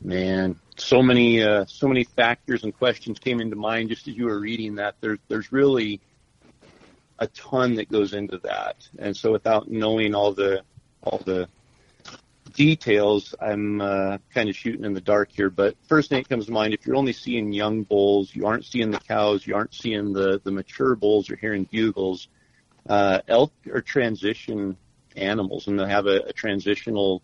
[0.01, 4.25] Man, so many uh, so many factors and questions came into mind just as you
[4.25, 4.97] were reading that.
[5.01, 6.01] There's there's really
[7.23, 10.63] a ton that goes into that, and so without knowing all the
[11.05, 11.49] all the
[12.53, 15.49] details, I'm uh, kind of shooting in the dark here.
[15.49, 18.65] But first thing that comes to mind, if you're only seeing young bulls, you aren't
[18.65, 22.27] seeing the cows, you aren't seeing the the mature bulls or hearing bugles.
[22.89, 24.77] Uh, elk are transition
[25.15, 27.23] animals, and they have a, a transitional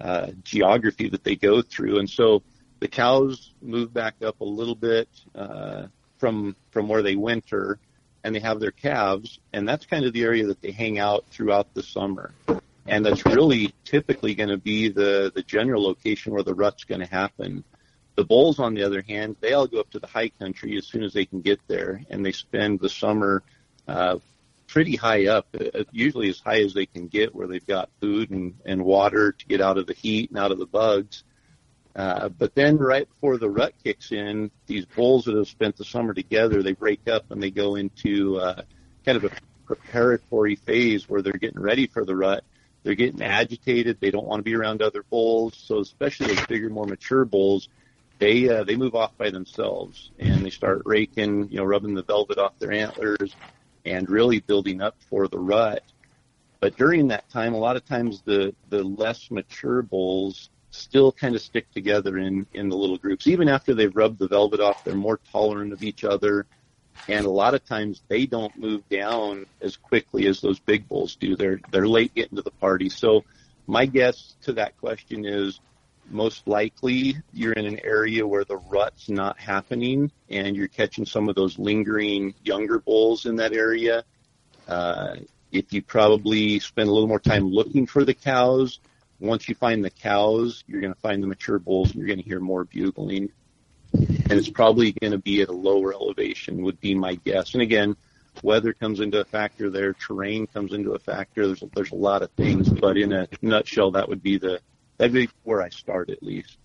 [0.00, 2.44] uh, geography that they go through, and so
[2.78, 5.86] the cows move back up a little bit uh,
[6.18, 7.80] from from where they winter,
[8.24, 11.24] and they have their calves, and that's kind of the area that they hang out
[11.30, 12.32] throughout the summer,
[12.86, 17.00] and that's really typically going to be the the general location where the rut's going
[17.00, 17.64] to happen.
[18.14, 20.86] The bulls, on the other hand, they all go up to the high country as
[20.86, 23.42] soon as they can get there, and they spend the summer
[23.88, 24.18] uh,
[24.66, 28.30] pretty high up, uh, usually as high as they can get, where they've got food
[28.30, 31.24] and, and water to get out of the heat and out of the bugs.
[31.94, 35.84] Uh, but then right before the rut kicks in, these bulls that have spent the
[35.84, 38.62] summer together, they break up and they go into uh,
[39.04, 39.30] kind of a
[39.66, 42.44] preparatory phase where they're getting ready for the rut.
[42.82, 43.98] They're getting agitated.
[44.00, 45.54] They don't want to be around other bulls.
[45.56, 47.68] So especially those bigger, more mature bulls,
[48.18, 52.02] they uh, they move off by themselves and they start raking, you know, rubbing the
[52.02, 53.34] velvet off their antlers
[53.84, 55.82] and really building up for the rut.
[56.60, 61.34] But during that time, a lot of times the, the less mature bulls still kind
[61.34, 63.26] of stick together in, in the little groups.
[63.26, 66.46] Even after they've rubbed the velvet off, they're more tolerant of each other.
[67.08, 71.16] And a lot of times they don't move down as quickly as those big bulls
[71.16, 71.36] do.
[71.36, 72.88] They're, they're late getting to the party.
[72.88, 73.24] So
[73.66, 75.60] my guess to that question is
[76.10, 81.28] most likely you're in an area where the rut's not happening and you're catching some
[81.28, 84.04] of those lingering younger bulls in that area.
[84.66, 85.16] Uh,
[85.50, 88.80] if you probably spend a little more time looking for the cows,
[89.22, 92.18] once you find the cows, you're going to find the mature bulls and you're going
[92.18, 93.30] to hear more bugling.
[93.92, 97.52] And it's probably going to be at a lower elevation would be my guess.
[97.52, 97.96] And again,
[98.42, 101.46] weather comes into a factor there, terrain comes into a factor.
[101.46, 104.60] There's, there's a lot of things, but in a nutshell, that would be the,
[104.96, 106.56] that'd be where I start at least.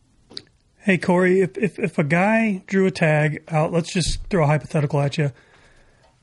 [0.79, 4.47] Hey Corey, if, if if a guy drew a tag out, let's just throw a
[4.47, 5.33] hypothetical at you.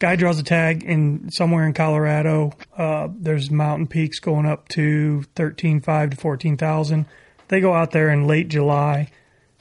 [0.04, 2.52] Guy draws a tag in somewhere in Colorado.
[2.76, 7.06] Uh, there's mountain peaks going up to thirteen five to fourteen thousand.
[7.48, 9.10] They go out there in late July.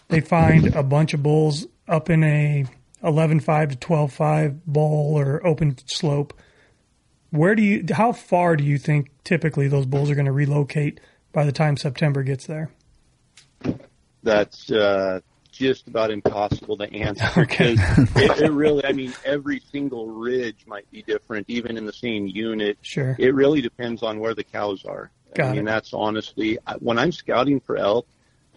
[0.10, 2.66] They find a bunch of bulls up in a
[3.02, 6.34] eleven five to twelve five bowl or open slope.
[7.30, 7.86] Where do you?
[7.94, 11.00] How far do you think typically those bulls are going to relocate
[11.32, 12.70] by the time September gets there?
[14.24, 15.22] That's uh,
[15.54, 17.76] just about impossible to answer Okay.
[17.76, 21.93] because it, it really, I mean, every single ridge might be different, even in the
[21.93, 22.78] same unit.
[22.82, 23.16] Sure.
[23.18, 25.12] It really depends on where the cows are.
[25.36, 25.66] Got I mean, it.
[25.66, 28.08] that's honestly, when I'm scouting for elk,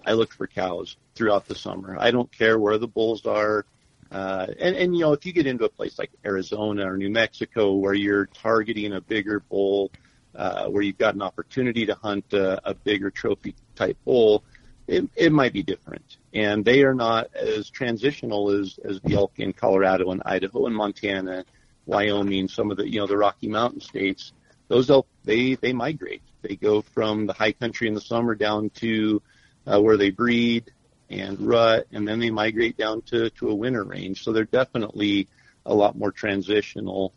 [0.05, 1.97] I look for cows throughout the summer.
[1.99, 3.67] I don't care where the bulls are.
[4.11, 7.11] Uh, and, and, you know, if you get into a place like Arizona or New
[7.11, 9.91] Mexico where you're targeting a bigger bull,
[10.35, 14.45] uh, where you've got an opportunity to hunt a, a bigger trophy type bull,
[14.87, 16.19] it, it might be different.
[16.37, 20.77] And they are not as transitional as, as the elk in Colorado and Idaho and
[20.77, 21.47] Montana,
[21.87, 24.33] Wyoming, some of the, you know, the Rocky Mountain states.
[24.69, 26.21] Those elk, they, they migrate.
[26.43, 29.23] They go from the high country in the summer down to
[29.67, 30.71] uh, where they breed
[31.09, 34.23] and rut, and then they migrate down to, to a winter range.
[34.23, 35.29] So they're definitely
[35.65, 37.15] a lot more transitional.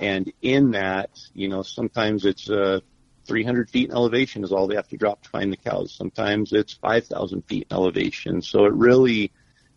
[0.00, 2.80] And in that, you know, sometimes it's uh,
[3.26, 5.92] 300 feet in elevation is all they have to drop to find the cows.
[5.92, 8.42] Sometimes it's 5,000 feet in elevation.
[8.42, 9.30] So it really,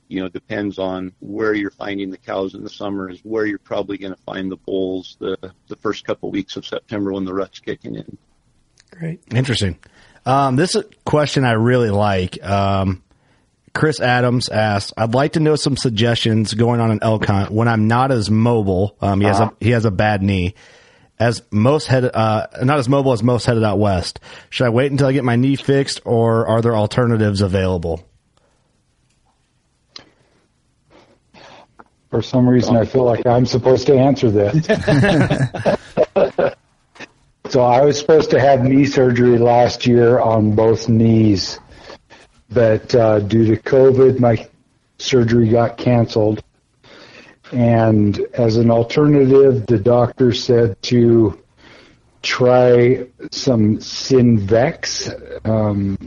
[0.08, 3.60] you know, depends on where you're finding the cows in the summer is where you're
[3.60, 5.38] probably going to find the bulls the,
[5.68, 8.18] the first couple weeks of September when the rut's kicking in.
[8.92, 9.22] Great.
[9.32, 9.78] Interesting.
[10.26, 12.44] Um, this is a question I really like.
[12.44, 13.04] Um,
[13.74, 17.68] Chris Adams asks, "I'd like to know some suggestions going on an elk hunt when
[17.68, 18.96] I'm not as mobile.
[19.00, 20.56] Um, he has a he has a bad knee.
[21.20, 24.22] As most head, uh, not as mobile as most headed out west.
[24.50, 28.06] Should I wait until I get my knee fixed, or are there alternatives available?
[32.10, 34.66] For some reason, I feel like I'm supposed to answer this.
[37.50, 41.60] so I was supposed to have knee surgery last year on both knees,
[42.50, 44.48] but uh, due to COVID, my
[44.98, 46.44] surgery got canceled.
[47.52, 51.42] And as an alternative, the doctor said to
[52.22, 55.98] try some Synvex, um,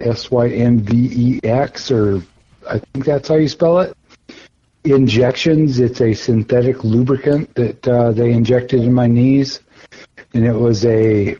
[0.00, 2.22] S Y N V E X, or
[2.68, 3.96] I think that's how you spell it
[4.84, 5.80] injections.
[5.80, 9.60] It's a synthetic lubricant that uh, they injected in my knees,
[10.34, 11.36] and it was a,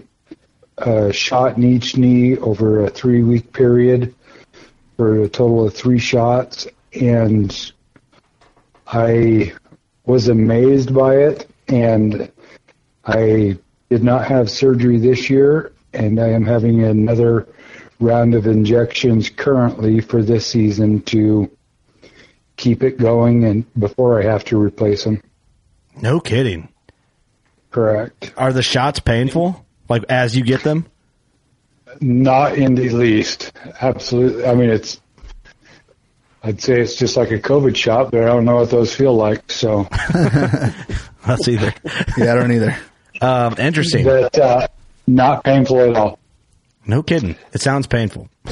[0.79, 4.15] a shot in each knee over a three week period
[4.97, 6.67] for a total of three shots.
[6.99, 7.73] And
[8.87, 9.53] I
[10.05, 12.31] was amazed by it, and
[13.05, 13.59] I
[13.91, 17.49] did not have surgery this year, and I am having another
[18.01, 21.51] round of injections currently for this season to
[22.57, 25.23] keep it going and before I have to replace them.
[26.01, 26.69] No kidding.
[27.71, 28.33] Correct.
[28.37, 29.65] Are the shots painful?
[29.89, 30.87] Like as you get them?
[32.01, 33.53] Not in the least.
[33.81, 34.47] Absolutely.
[34.47, 35.01] I mean, it's.
[36.45, 39.15] I'd say it's just like a COVID shot, but I don't know what those feel
[39.15, 39.51] like.
[39.51, 39.85] So
[41.27, 41.73] That's either.
[42.19, 42.77] Yeah, I don't either.
[43.23, 44.05] Um, interesting.
[44.05, 44.69] But uh,
[45.07, 46.19] not painful at all.
[46.87, 47.37] No kidding.
[47.53, 48.29] It sounds painful.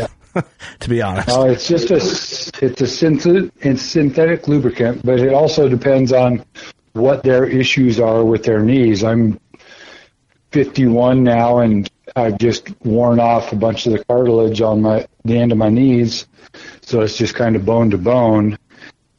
[0.81, 1.29] to be honest.
[1.29, 6.45] No, it's just a it's a synthetic it's synthetic lubricant, but it also depends on
[6.95, 9.05] what their issues are with their knees.
[9.05, 9.39] I'm
[10.53, 15.39] 51 now, and I've just worn off a bunch of the cartilage on my the
[15.39, 16.27] end of my knees,
[16.83, 18.59] so it's just kind of bone to bone,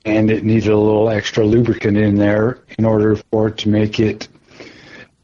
[0.05, 3.99] and it needed a little extra lubricant in there in order for it to make
[3.99, 4.27] it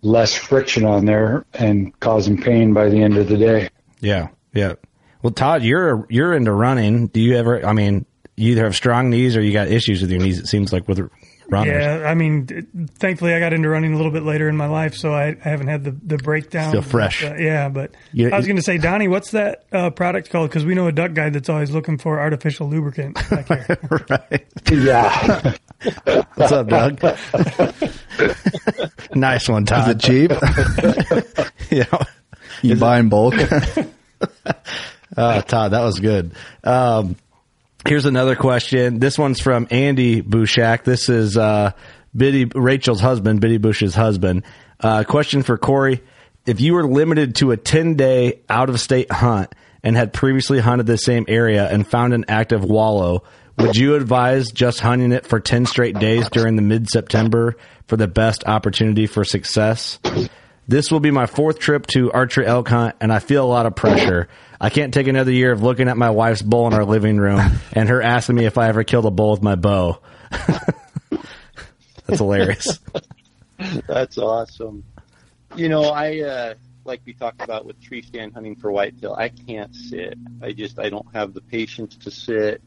[0.01, 3.69] less friction on there and causing pain by the end of the day.
[3.99, 4.73] Yeah, yeah.
[5.21, 7.07] Well, Todd, you're you're into running.
[7.07, 7.65] Do you ever?
[7.65, 8.05] I mean,
[8.38, 10.39] you either have strong knees or you got issues with your knees.
[10.39, 11.09] It seems like with
[11.50, 11.84] runners.
[11.84, 14.95] Yeah, I mean, thankfully I got into running a little bit later in my life,
[14.95, 16.70] so I, I haven't had the, the breakdown.
[16.70, 17.24] Still fresh.
[17.24, 20.30] But, uh, yeah, but You- I was going to say, Donnie, what's that uh, product
[20.30, 20.50] called?
[20.50, 23.80] Because we know a duck guy that's always looking for artificial lubricant back here.
[24.10, 24.45] right.
[24.72, 25.54] Yeah.
[26.36, 27.02] What's up, Doug?
[29.16, 29.89] nice one, Todd.
[29.89, 30.32] Is it cheap?
[31.72, 31.86] yeah.
[32.62, 33.36] You buy in bulk?
[35.16, 36.34] Uh, Todd, that was good.
[36.64, 37.16] Um,
[37.89, 38.99] here's another question.
[38.99, 40.83] This one's from Andy Bouchak.
[40.83, 41.71] This is uh,
[42.15, 44.43] Biddy Rachel's husband, Biddy Bush's husband.
[44.79, 46.03] Uh, question for Corey:
[46.45, 50.59] If you were limited to a 10 day out of state hunt and had previously
[50.59, 53.23] hunted the same area and found an active wallow,
[53.57, 57.55] would you advise just hunting it for 10 straight days during the mid September
[57.87, 59.97] for the best opportunity for success?
[60.70, 63.65] This will be my fourth trip to archery elk hunt, and I feel a lot
[63.65, 64.28] of pressure.
[64.61, 67.41] I can't take another year of looking at my wife's bull in our living room
[67.74, 69.99] and her asking me if I ever killed a bull with my bow.
[70.30, 72.80] That's hilarious.
[73.88, 74.84] That's awesome.
[75.55, 76.53] You know, I uh,
[76.86, 79.15] like we talked about with tree stand hunting for whitetail.
[79.15, 80.20] I can't sit.
[80.39, 82.61] I just I don't have the patience to sit.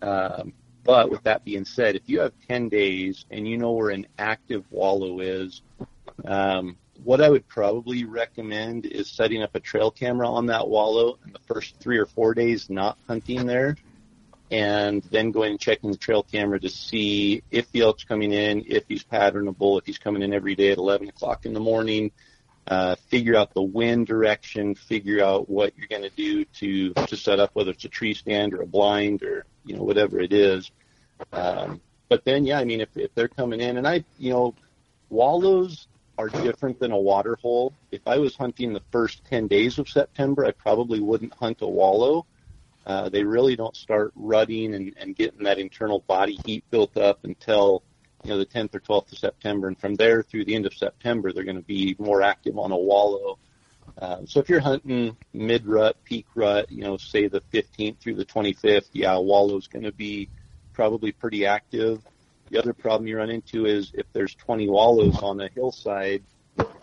[0.00, 0.52] Um,
[0.84, 4.06] but with that being said, if you have 10 days and you know where an
[4.20, 5.62] active wallow is,
[6.24, 11.18] um, what I would probably recommend is setting up a trail camera on that wallow
[11.24, 13.76] and the first three or four days not hunting there
[14.50, 18.64] and then going and checking the trail camera to see if the elk's coming in,
[18.66, 22.10] if he's patternable, if he's coming in every day at 11 o'clock in the morning,
[22.66, 27.16] uh, figure out the wind direction, figure out what you're going to do to to
[27.16, 30.32] set up, whether it's a tree stand or a blind or you know whatever it
[30.32, 30.70] is.
[31.32, 34.54] Um, but then, yeah, I mean, if if they're coming in, and I, you know,
[35.08, 35.86] wallows
[36.20, 37.72] are different than a water hole.
[37.90, 41.66] If I was hunting the first 10 days of September, I probably wouldn't hunt a
[41.66, 42.26] wallow.
[42.84, 47.24] Uh, they really don't start rutting and, and getting that internal body heat built up
[47.24, 47.82] until
[48.24, 50.74] you know the 10th or 12th of September, and from there through the end of
[50.74, 53.38] September, they're going to be more active on a wallow.
[53.98, 58.14] Uh, so if you're hunting mid rut, peak rut, you know, say the 15th through
[58.14, 60.28] the 25th, yeah, a wallow's going to be
[60.72, 62.02] probably pretty active.
[62.50, 66.24] The other problem you run into is if there's 20 wallows on a hillside,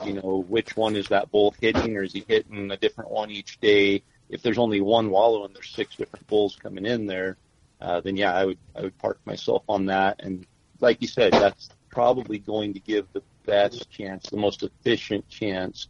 [0.05, 3.29] you know, which one is that bull hitting, or is he hitting a different one
[3.31, 4.03] each day?
[4.29, 7.37] If there's only one wallow and there's six different bulls coming in there,
[7.81, 10.45] uh, then yeah, I would I would park myself on that and
[10.79, 15.87] like you said, that's probably going to give the best chance, the most efficient chance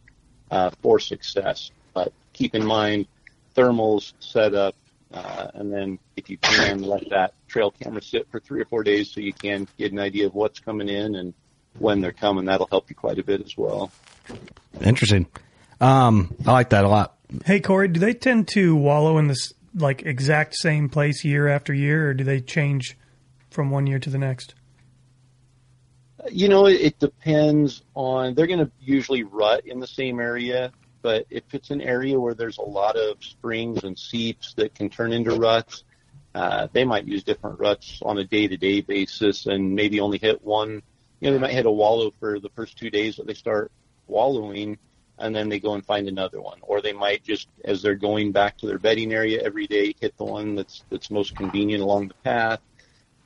[0.50, 1.70] uh, for success.
[1.94, 3.06] But keep in mind
[3.54, 4.74] thermals, setup,
[5.12, 8.82] uh, and then if you can let that trail camera sit for three or four
[8.82, 11.34] days so you can get an idea of what's coming in and
[11.78, 13.90] when they're coming, that'll help you quite a bit as well.
[14.80, 15.26] Interesting.
[15.80, 17.16] Um, I like that a lot.
[17.44, 21.72] Hey Corey, do they tend to wallow in this like exact same place year after
[21.72, 22.96] year, or do they change
[23.50, 24.54] from one year to the next?
[26.30, 28.34] You know, it depends on.
[28.34, 30.72] They're going to usually rut in the same area,
[31.08, 34.90] but if it's an area where there's a lot of springs and seeps that can
[34.90, 35.82] turn into ruts,
[36.34, 40.82] uh, they might use different ruts on a day-to-day basis and maybe only hit one.
[41.20, 43.72] You know, they might hit a wallow for the first two days that they start
[44.06, 44.76] wallowing,
[45.18, 46.58] and then they go and find another one.
[46.60, 50.14] Or they might just, as they're going back to their bedding area every day, hit
[50.18, 52.60] the one that's that's most convenient along the path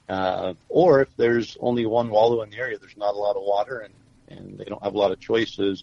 [0.09, 3.43] uh, or if there's only one wallow in the area, there's not a lot of
[3.43, 3.95] water and,
[4.29, 5.83] and they don't have a lot of choices,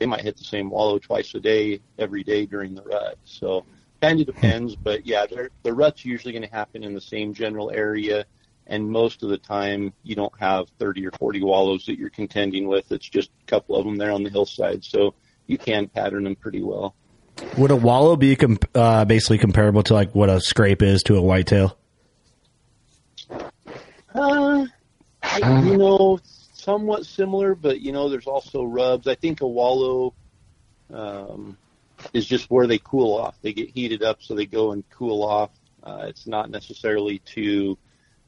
[0.00, 3.18] they might hit the same wallow twice a day, every day during the rut.
[3.24, 3.64] So
[4.00, 5.26] kind of depends, but yeah,
[5.62, 8.24] the rut's usually going to happen in the same general area.
[8.66, 12.66] And most of the time, you don't have 30 or 40 wallows that you're contending
[12.66, 12.90] with.
[12.92, 14.84] It's just a couple of them there on the hillside.
[14.84, 15.14] So
[15.46, 16.94] you can pattern them pretty well.
[17.58, 21.16] Would a wallow be com- uh, basically comparable to like what a scrape is to
[21.16, 21.76] a whitetail?
[24.14, 24.66] Uh,
[25.22, 26.18] I, you know,
[26.70, 29.08] somewhat similar, but you know, there's also rubs.
[29.08, 30.14] I think a wallow
[30.92, 31.56] um,
[32.12, 33.36] is just where they cool off.
[33.42, 35.50] They get heated up, so they go and cool off.
[35.82, 37.76] Uh, it's not necessarily to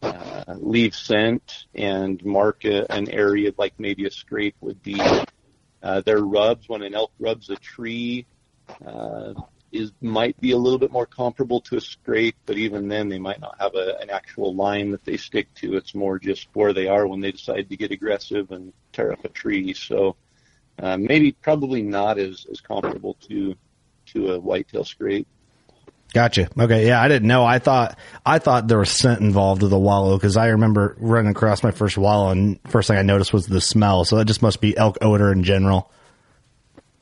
[0.02, 5.00] uh, leave scent and mark a, an area like maybe a scrape would be.
[5.82, 8.26] Uh, their rubs, when an elk rubs a tree,
[8.84, 9.34] uh,
[9.72, 13.18] is might be a little bit more comparable to a scrape, but even then they
[13.18, 15.76] might not have a, an actual line that they stick to.
[15.76, 19.24] It's more just where they are when they decide to get aggressive and tear up
[19.24, 19.72] a tree.
[19.72, 20.16] So
[20.78, 23.54] uh, maybe probably not as, as comparable to
[24.06, 25.26] to a whitetail scrape.
[26.12, 26.50] Gotcha.
[26.58, 26.86] Okay.
[26.86, 27.44] Yeah, I didn't know.
[27.44, 31.30] I thought I thought there was scent involved with the wallow because I remember running
[31.30, 34.04] across my first wallow and first thing I noticed was the smell.
[34.04, 35.90] So that just must be elk odor in general.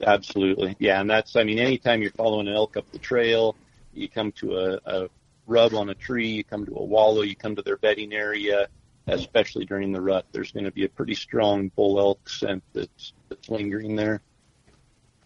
[0.02, 0.76] Absolutely.
[0.78, 3.54] Yeah, and that's I mean anytime you're following an elk up the trail,
[3.92, 5.08] you come to a, a
[5.46, 8.68] rub on a tree, you come to a wallow, you come to their bedding area,
[9.06, 13.12] especially during the rut, there's going to be a pretty strong bull elk scent that's
[13.28, 14.22] that's lingering there.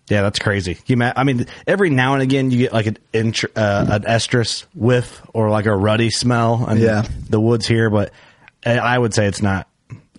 [0.08, 0.76] Yeah, that's crazy.
[0.86, 4.66] You, I mean, every now and again you get like an int- uh, an estrus
[4.74, 7.06] whiff or like a ruddy smell in Yeah.
[7.30, 8.12] the woods here, but
[8.66, 9.68] I would say it's not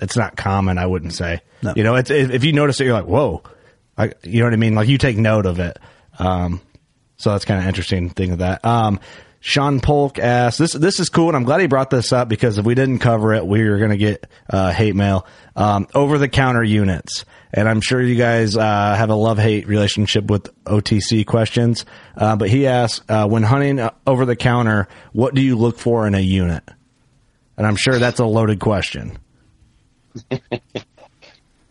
[0.01, 0.77] it's not common.
[0.77, 1.41] I wouldn't say.
[1.61, 1.73] No.
[1.75, 3.43] You know, it's, if if you notice it, you're like, whoa,
[3.97, 4.75] I, you know what I mean?
[4.75, 5.77] Like you take note of it.
[6.19, 6.61] Um,
[7.17, 8.65] so that's kind of interesting thing of that.
[8.65, 8.99] Um,
[9.39, 11.27] Sean Polk asks, this, this is cool.
[11.27, 13.77] And I'm glad he brought this up because if we didn't cover it, we were
[13.77, 17.25] going to get, uh, hate mail, um, over the counter units.
[17.53, 21.85] And I'm sure you guys, uh, have a love hate relationship with OTC questions.
[22.17, 25.77] Uh, but he asks, uh, when hunting uh, over the counter, what do you look
[25.77, 26.63] for in a unit?
[27.55, 29.17] And I'm sure that's a loaded question.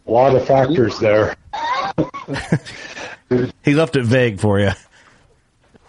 [0.07, 1.35] A lot of factors there.
[3.65, 4.71] He left it vague for you.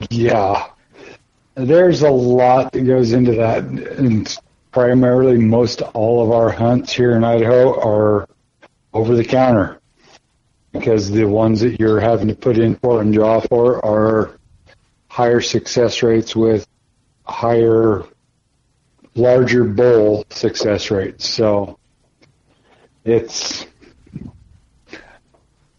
[0.09, 0.67] Yeah.
[1.55, 3.63] There's a lot that goes into that.
[3.63, 4.37] And
[4.71, 8.27] primarily most all of our hunts here in Idaho are
[8.93, 9.79] over the counter
[10.73, 14.37] because the ones that you're having to put in for and draw for are
[15.07, 16.67] higher success rates with
[17.25, 18.03] higher,
[19.15, 21.27] larger bowl success rates.
[21.27, 21.79] So
[23.05, 23.65] it's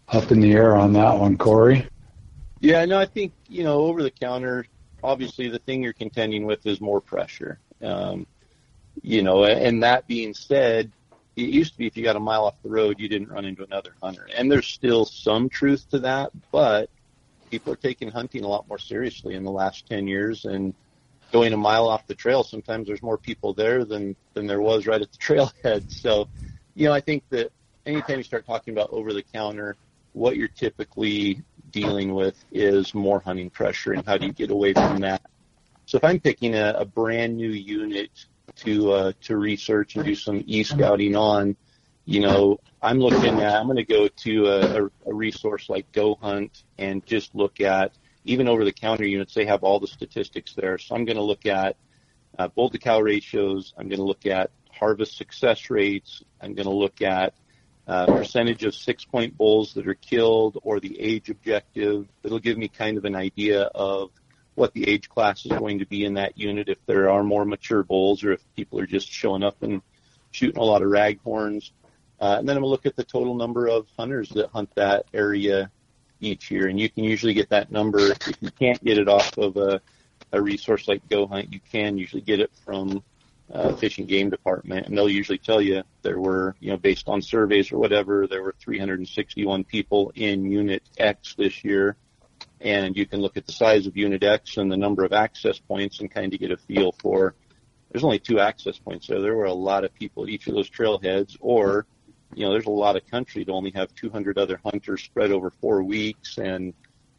[0.09, 1.87] up in the air on that one, Corey.
[2.59, 4.65] Yeah, no, I think you know over the counter.
[5.03, 7.59] Obviously, the thing you're contending with is more pressure.
[7.81, 8.25] Um,
[9.03, 10.91] you know, and that being said,
[11.35, 13.45] it used to be if you got a mile off the road, you didn't run
[13.45, 16.31] into another hunter, and there's still some truth to that.
[16.51, 16.89] But
[17.51, 20.73] people are taking hunting a lot more seriously in the last ten years, and
[21.31, 24.87] going a mile off the trail, sometimes there's more people there than than there was
[24.87, 25.91] right at the trailhead.
[25.91, 26.27] So,
[26.73, 27.51] you know, I think that
[27.85, 29.75] anytime you start talking about over the counter,
[30.17, 34.73] what you're typically dealing with is more hunting pressure and how do you get away
[34.73, 35.21] from that.
[35.85, 38.09] So if I'm picking a, a brand new unit
[38.57, 41.55] to uh, to research and do some e-scouting on,
[42.05, 46.15] you know, I'm looking at I'm going to go to a, a resource like Go
[46.15, 47.93] Hunt and just look at
[48.25, 49.33] even over the counter units.
[49.33, 50.77] They have all the statistics there.
[50.77, 51.77] So I'm going to look at
[52.37, 53.73] uh, bull to cow ratios.
[53.77, 56.23] I'm going to look at harvest success rates.
[56.41, 57.33] I'm going to look at
[57.87, 62.07] uh, percentage of six point bulls that are killed or the age objective.
[62.23, 64.11] It'll give me kind of an idea of
[64.55, 67.45] what the age class is going to be in that unit if there are more
[67.45, 69.81] mature bulls or if people are just showing up and
[70.31, 71.71] shooting a lot of raghorns.
[72.19, 74.69] Uh, and then I'm going to look at the total number of hunters that hunt
[74.75, 75.69] that area
[76.19, 76.67] each year.
[76.67, 77.99] And you can usually get that number.
[77.99, 79.79] If you can't get it off of a,
[80.31, 83.03] a resource like Go Hunt, you can usually get it from
[83.51, 87.07] uh, Fish and Game Department, and they'll usually tell you there were, you know, based
[87.07, 91.95] on surveys or whatever, there were 361 people in Unit X this year,
[92.59, 95.59] and you can look at the size of Unit X and the number of access
[95.59, 97.35] points and kind of get a feel for.
[97.91, 99.21] There's only two access points there.
[99.21, 101.85] There were a lot of people at each of those trailheads, or,
[102.35, 105.51] you know, there's a lot of country to only have 200 other hunters spread over
[105.51, 106.73] four weeks, and,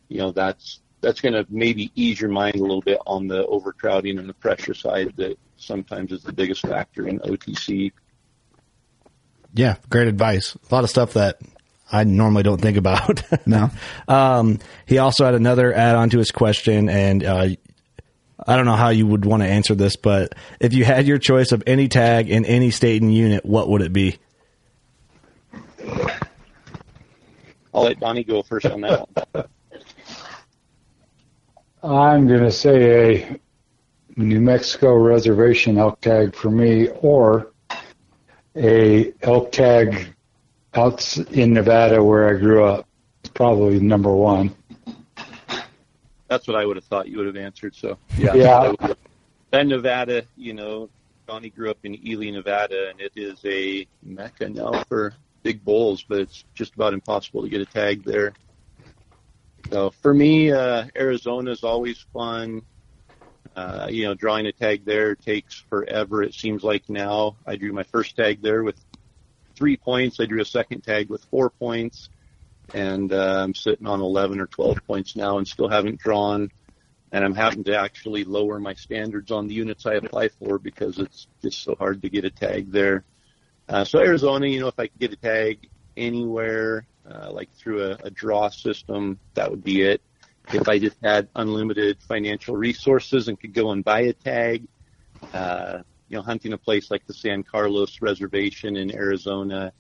[0.09, 3.47] you know, that's that's going to maybe ease your mind a little bit on the
[3.47, 7.93] overcrowding and the pressure side that sometimes is the biggest factor in OTC.
[9.55, 10.57] Yeah, great advice.
[10.71, 11.41] A lot of stuff that
[11.91, 13.23] I normally don't think about.
[13.47, 13.71] no.
[14.07, 17.49] Um, he also had another add on to his question, and uh,
[18.47, 21.19] I don't know how you would want to answer this, but if you had your
[21.19, 24.19] choice of any tag in any state and unit, what would it be?
[27.75, 29.45] I'll let Donnie go first on that one.
[31.83, 33.41] I'm going to say a
[34.17, 37.53] New Mexico reservation elk tag for me, or
[38.57, 40.15] a elk tag
[40.75, 42.87] out in Nevada where I grew up.
[43.21, 44.55] It's probably number one.
[46.27, 47.75] That's what I would have thought you would have answered.
[47.75, 48.73] So yeah, yeah.
[49.53, 50.91] And Nevada, you know,
[51.27, 56.05] Donnie grew up in Ely, Nevada, and it is a mecca now for big bulls,
[56.07, 58.35] but it's just about impossible to get a tag there.
[59.71, 62.63] So for me, uh, Arizona is always fun.
[63.55, 66.23] Uh, you know, drawing a tag there takes forever.
[66.23, 68.83] It seems like now I drew my first tag there with
[69.57, 70.21] three points.
[70.21, 72.09] I drew a second tag with four points,
[72.73, 76.51] and uh, I'm sitting on 11 or 12 points now and still haven't drawn.
[77.11, 80.99] And I'm having to actually lower my standards on the units I apply for because
[80.99, 83.05] it's just so hard to get a tag there.
[83.69, 87.83] Uh, so Arizona, you know, if I could get a tag anywhere, uh, like through
[87.85, 90.01] a, a draw system, that would be it.
[90.53, 94.67] If I just had unlimited financial resources and could go and buy a tag,
[95.35, 99.73] uh, you know, hunting a place like the San Carlos Reservation in Arizona,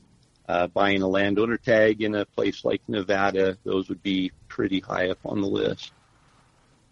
[0.48, 5.08] uh, buying a landowner tag in a place like Nevada, those would be pretty high
[5.08, 5.92] up on the list.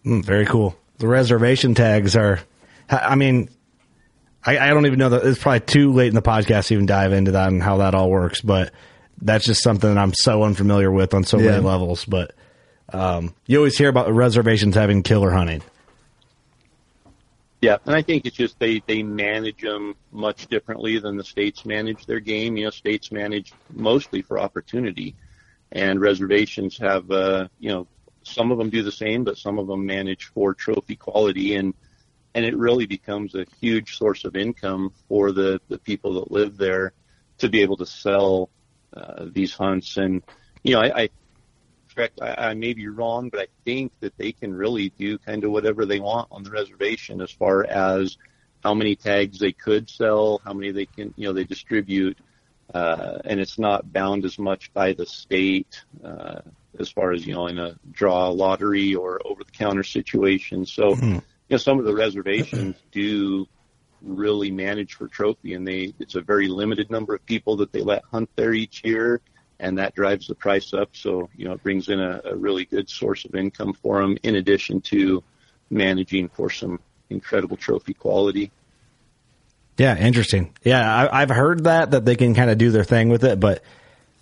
[0.04, 0.76] Mm, very cool.
[0.98, 2.40] The reservation tags are,
[2.88, 3.50] I mean,
[4.44, 6.86] I, I don't even know that it's probably too late in the podcast to even
[6.86, 8.72] dive into that and how that all works, but
[9.20, 11.52] that's just something that I'm so unfamiliar with on so yeah.
[11.52, 12.04] many levels.
[12.04, 12.34] But
[12.92, 15.62] um, you always hear about reservations having killer hunting.
[17.62, 21.64] Yeah, and I think it's just they they manage them much differently than the states
[21.64, 22.56] manage their game.
[22.56, 25.16] You know, states manage mostly for opportunity,
[25.72, 27.86] and reservations have uh, you know
[28.22, 31.72] some of them do the same, but some of them manage for trophy quality, and
[32.34, 36.58] and it really becomes a huge source of income for the the people that live
[36.58, 36.92] there
[37.38, 38.50] to be able to sell
[38.96, 39.96] uh, these hunts.
[39.96, 40.22] And
[40.62, 41.08] you know, I, I
[41.94, 45.44] correct, I, I may be wrong, but I think that they can really do kind
[45.44, 48.16] of whatever they want on the reservation as far as
[48.62, 52.18] how many tags they could sell, how many they can, you know, they distribute,
[52.74, 56.40] uh, and it's not bound as much by the state uh,
[56.78, 60.66] as far as you know in a draw lottery or over the counter situation.
[60.66, 61.14] So, mm-hmm.
[61.14, 63.46] you know, some of the reservations do
[64.06, 67.82] really manage for trophy, and they it's a very limited number of people that they
[67.82, 69.20] let hunt there each year,
[69.60, 70.90] and that drives the price up.
[70.92, 74.16] So you know it brings in a, a really good source of income for them,
[74.22, 75.22] in addition to
[75.70, 76.80] managing for some
[77.10, 78.50] incredible trophy quality.
[79.78, 80.54] Yeah, interesting.
[80.62, 83.38] Yeah, I, I've heard that that they can kind of do their thing with it,
[83.38, 83.62] but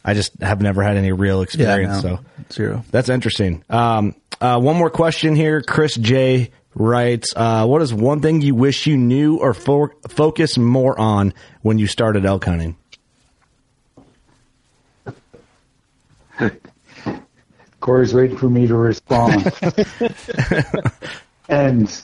[0.04, 2.02] I just have never had any real experience.
[2.02, 2.84] no, so zero.
[2.90, 3.64] That's interesting.
[3.70, 5.62] Um, uh, one more question here.
[5.62, 10.56] Chris J writes, uh, "What is one thing you wish you knew or fo- focus
[10.58, 12.76] more on when you started elk hunting?"
[17.80, 19.52] Corey's waiting for me to respond.
[21.48, 22.02] and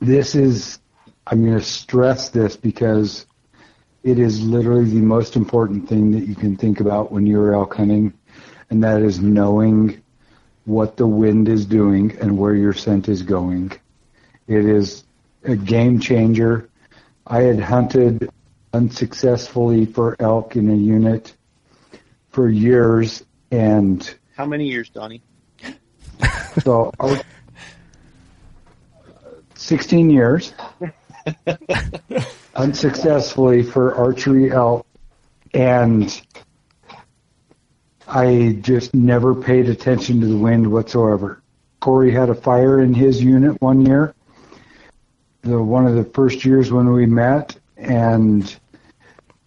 [0.00, 0.78] this is,
[1.26, 3.26] I'm going to stress this because
[4.04, 7.74] it is literally the most important thing that you can think about when you're elk
[7.74, 8.12] hunting,
[8.70, 10.00] and that is knowing
[10.64, 13.72] what the wind is doing and where your scent is going.
[14.52, 15.04] It is
[15.44, 16.68] a game changer.
[17.26, 18.30] I had hunted
[18.72, 21.34] unsuccessfully for elk in a unit
[22.30, 25.22] for years, and How many years, Donnie?
[26.62, 27.22] so I
[29.54, 30.52] 16 years
[32.56, 34.86] unsuccessfully for archery elk
[35.54, 36.20] and
[38.08, 41.42] I just never paid attention to the wind whatsoever.
[41.80, 44.14] Corey had a fire in his unit one year,
[45.42, 48.56] the one of the first years when we met, and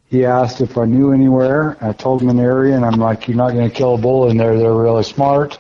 [0.05, 1.77] he asked if I knew anywhere.
[1.81, 4.29] I told him an area, and I'm like, "You're not going to kill a bull
[4.29, 4.57] in there.
[4.57, 5.57] They're really smart."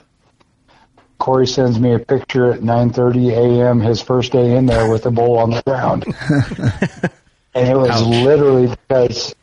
[1.17, 3.79] Corey sends me a picture at 9:30 a.m.
[3.79, 6.05] his first day in there with a bull on the ground,
[7.55, 9.33] and it was literally because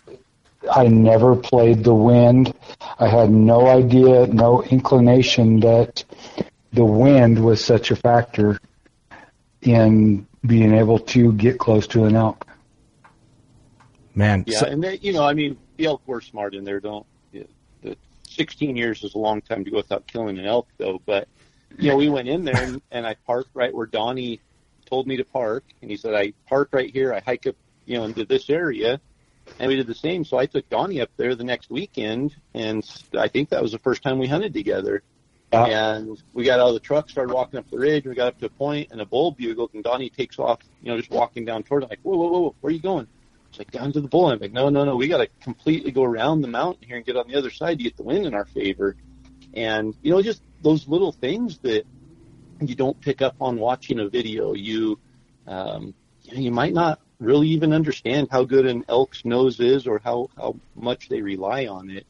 [0.70, 2.54] I never played the wind.
[2.98, 6.04] I had no idea, no inclination that
[6.72, 8.60] the wind was such a factor
[9.62, 12.46] in being able to get close to an elk.
[14.14, 16.80] Man, Yeah, so- and they, you know, I mean, the elk were smart in there.
[16.80, 17.44] Don't yeah,
[17.82, 17.96] the
[18.28, 21.00] 16 years is a long time to go without killing an elk, though.
[21.06, 21.28] But
[21.78, 24.40] you know, we went in there and, and I parked right where Donnie
[24.84, 27.14] told me to park, and he said I park right here.
[27.14, 27.56] I hike up,
[27.86, 29.00] you know, into this area,
[29.58, 30.24] and we did the same.
[30.24, 32.84] So I took Donnie up there the next weekend, and
[33.18, 35.02] I think that was the first time we hunted together.
[35.52, 38.06] And we got out of the truck, started walking up the ridge.
[38.06, 40.90] We got up to a point, and a bull bugled, and Donnie takes off, you
[40.90, 41.90] know, just walking down toward it.
[41.90, 43.06] Like, whoa, whoa, whoa, where are you going?
[43.50, 44.30] It's like down to the bull.
[44.30, 47.04] I'm like, no, no, no, we got to completely go around the mountain here and
[47.04, 48.96] get on the other side to get the wind in our favor.
[49.52, 51.84] And you know, just those little things that
[52.60, 54.54] you don't pick up on watching a video.
[54.54, 54.98] You,
[55.46, 55.92] um,
[56.22, 60.00] you, know, you might not really even understand how good an elk's nose is or
[60.02, 62.06] how how much they rely on it.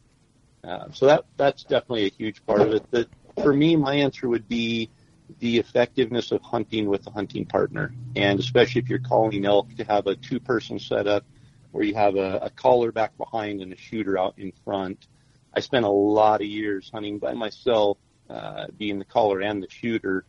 [0.63, 2.89] Uh, so that that's definitely a huge part of it.
[2.93, 3.09] The,
[3.41, 4.91] for me, my answer would be
[5.39, 9.85] the effectiveness of hunting with a hunting partner, and especially if you're calling elk, to
[9.85, 11.25] have a two-person setup
[11.71, 15.07] where you have a, a caller back behind and a shooter out in front.
[15.55, 17.99] I spent a lot of years hunting by myself,
[18.29, 20.25] uh, being the caller and the shooter,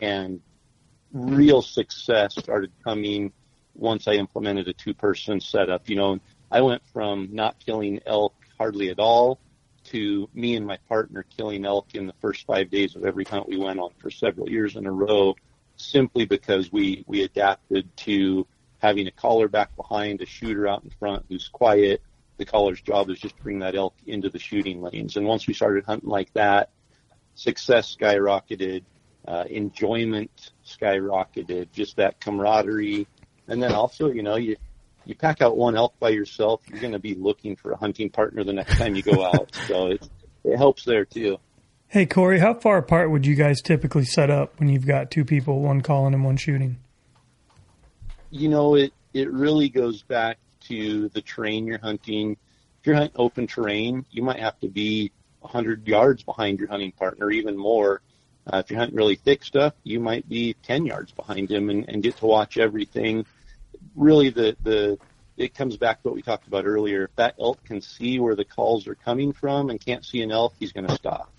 [0.00, 0.40] and
[1.12, 3.32] real success started coming
[3.74, 5.88] once I implemented a two-person setup.
[5.88, 6.18] You know,
[6.50, 9.38] I went from not killing elk hardly at all
[9.90, 13.48] to me and my partner killing elk in the first five days of every hunt
[13.48, 15.34] we went on for several years in a row,
[15.76, 18.46] simply because we we adapted to
[18.78, 22.02] having a caller back behind, a shooter out in front who's quiet.
[22.36, 25.16] The caller's job is just to bring that elk into the shooting lanes.
[25.16, 26.70] And once we started hunting like that,
[27.34, 28.84] success skyrocketed,
[29.26, 33.08] uh, enjoyment skyrocketed, just that camaraderie.
[33.48, 34.56] And then also, you know, you
[35.08, 38.10] you pack out one elk by yourself, you're going to be looking for a hunting
[38.10, 39.54] partner the next time you go out.
[39.66, 40.08] so it
[40.44, 41.38] it helps there too.
[41.88, 45.24] Hey Corey, how far apart would you guys typically set up when you've got two
[45.24, 46.78] people, one calling and one shooting?
[48.30, 50.36] You know, it it really goes back
[50.68, 52.32] to the terrain you're hunting.
[52.80, 55.10] If you're hunting open terrain, you might have to be
[55.40, 58.02] 100 yards behind your hunting partner, even more.
[58.46, 61.88] Uh, if you're hunting really thick stuff, you might be 10 yards behind him and,
[61.88, 63.24] and get to watch everything.
[63.94, 64.98] Really, the the
[65.36, 67.04] it comes back to what we talked about earlier.
[67.04, 70.32] If that elk can see where the calls are coming from and can't see an
[70.32, 71.32] elk, he's going to stop.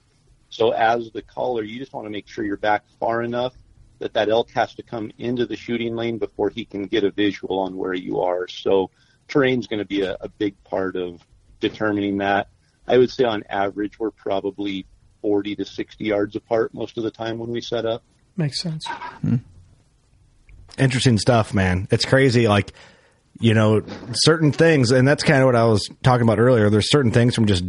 [0.49, 3.53] So as the caller, you just want to make sure you're back far enough
[3.99, 7.11] that that elk has to come into the shooting lane before he can get a
[7.11, 8.48] visual on where you are.
[8.48, 8.90] So
[9.28, 11.22] terrain's going to be a, a big part of
[11.60, 12.48] determining that.
[12.88, 14.88] I would say on average we're probably
[15.22, 18.03] 40 to 60 yards apart most of the time when we set up.
[18.38, 18.88] Makes sense.
[18.88, 19.36] Hmm.
[20.80, 21.88] Interesting stuff, man.
[21.91, 22.47] It's crazy.
[22.47, 22.73] Like,
[23.39, 23.84] you know,
[24.14, 26.69] certain things, and that's kind of what I was talking about earlier.
[26.69, 27.64] There's certain things from just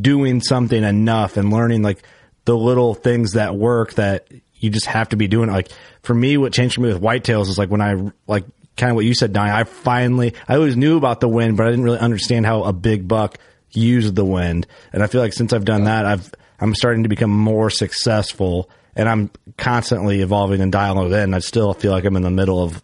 [0.00, 2.02] doing something enough and learning like
[2.44, 5.50] the little things that work that you just have to be doing.
[5.50, 5.68] Like
[6.02, 8.44] for me, what changed for me with whitetails is like when I like
[8.76, 9.50] kind of what you said, Donnie.
[9.50, 12.72] I finally, I always knew about the wind, but I didn't really understand how a
[12.72, 13.38] big buck
[13.70, 14.66] used the wind.
[14.92, 18.70] And I feel like since I've done that, I've, I'm starting to become more successful
[18.96, 21.34] and I'm constantly evolving and dialing it in.
[21.34, 22.82] I still feel like I'm in the middle of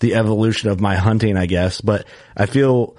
[0.00, 2.06] the evolution of my hunting, I guess, but
[2.36, 2.96] I feel,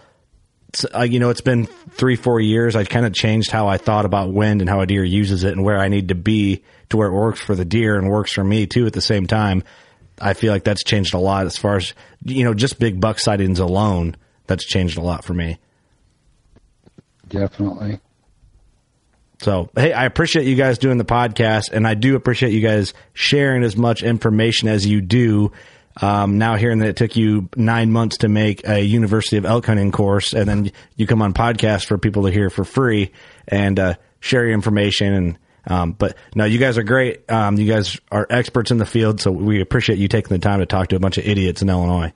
[0.94, 2.76] uh, you know, it's been three, four years.
[2.76, 5.54] I've kind of changed how I thought about wind and how a deer uses it
[5.54, 8.34] and where I need to be to where it works for the deer and works
[8.34, 9.64] for me too at the same time.
[10.22, 11.94] I feel like that's changed a lot as far as,
[12.26, 14.18] you know, just big buck sightings alone.
[14.48, 15.58] That's changed a lot for me.
[17.30, 18.00] Definitely.
[19.42, 22.94] So, hey, I appreciate you guys doing the podcast, and I do appreciate you guys
[23.14, 25.54] sharing as much information as you do.
[26.02, 29.66] Um, now, hearing that it took you nine months to make a University of Elk
[29.66, 33.12] Hunting course, and then you come on podcast for people to hear for free
[33.48, 35.14] and uh, share your information.
[35.14, 37.30] And um, but no, you guys are great.
[37.32, 40.60] Um, you guys are experts in the field, so we appreciate you taking the time
[40.60, 42.12] to talk to a bunch of idiots in Illinois.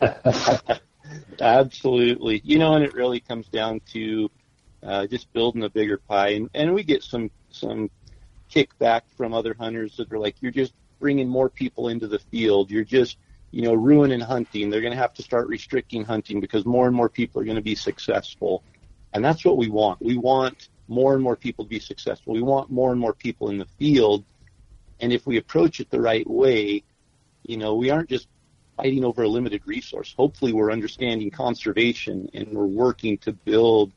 [1.40, 4.30] Absolutely, you know, and it really comes down to
[4.82, 6.30] uh, just building a bigger pie.
[6.30, 7.90] And, and we get some some
[8.50, 12.70] kickback from other hunters that are like, you're just bringing more people into the field.
[12.70, 13.16] You're just
[13.50, 14.70] you know ruining hunting.
[14.70, 17.56] They're going to have to start restricting hunting because more and more people are going
[17.56, 18.62] to be successful.
[19.12, 20.02] And that's what we want.
[20.02, 22.34] We want more and more people to be successful.
[22.34, 24.24] We want more and more people in the field.
[25.00, 26.82] And if we approach it the right way,
[27.42, 28.26] you know, we aren't just
[28.76, 30.14] fighting over a limited resource.
[30.16, 33.92] Hopefully, we're understanding conservation and we're working to build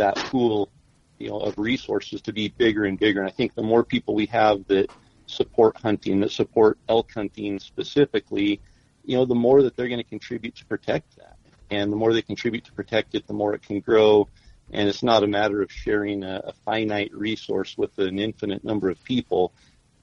[0.00, 0.70] that pool,
[1.18, 3.20] you know, of resources to be bigger and bigger.
[3.20, 4.90] And I think the more people we have that
[5.26, 8.60] support hunting, that support elk hunting specifically,
[9.04, 11.36] you know, the more that they're going to contribute to protect that.
[11.70, 14.28] And the more they contribute to protect it, the more it can grow.
[14.72, 18.88] And it's not a matter of sharing a, a finite resource with an infinite number
[18.88, 19.52] of people.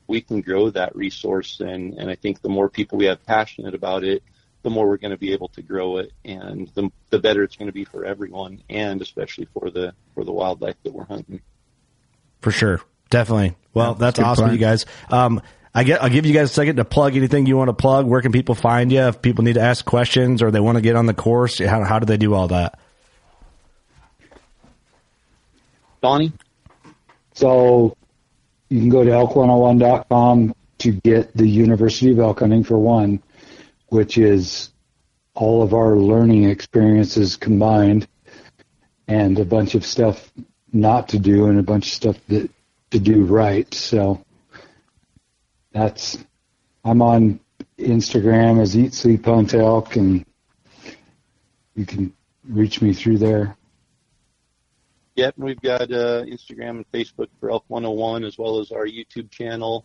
[0.08, 1.60] We can grow that resource.
[1.60, 4.24] And, and I think the more people we have passionate about it,
[4.68, 7.56] the more we're going to be able to grow it, and the, the better it's
[7.56, 11.40] going to be for everyone, and especially for the for the wildlife that we're hunting.
[12.42, 13.56] For sure, definitely.
[13.74, 14.56] Well, yeah, that's, that's awesome, plan.
[14.56, 14.86] you guys.
[15.10, 15.42] Um,
[15.74, 18.08] I get, I'll give you guys a second to plug anything you want to plug.
[18.08, 20.82] Where can people find you if people need to ask questions or they want to
[20.82, 21.60] get on the course?
[21.60, 22.78] How, how do they do all that?
[26.02, 26.34] Donnie?
[27.36, 27.96] So
[28.68, 33.22] you can go to elk101.com to get the University of Elk Hunting for one
[33.88, 34.70] which is
[35.34, 38.08] all of our learning experiences combined
[39.08, 40.32] and a bunch of stuff
[40.74, 42.50] not to do and a bunch of stuff that
[42.92, 43.72] to do right.
[43.74, 44.24] So
[45.72, 46.18] that's
[46.84, 47.40] I'm on
[47.78, 50.26] Instagram as Eat Sleep Hunt Elk and
[51.76, 52.14] you can
[52.48, 53.56] reach me through there.
[55.16, 59.32] Yep, we've got uh, Instagram and Facebook for Elk 101 as well as our YouTube
[59.32, 59.84] channel.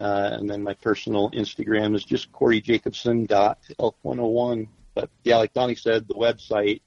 [0.00, 4.68] Uh, and then my personal Instagram is just Corey Jacobsen dot elk 101.
[4.94, 6.82] But yeah, like Donnie said, the website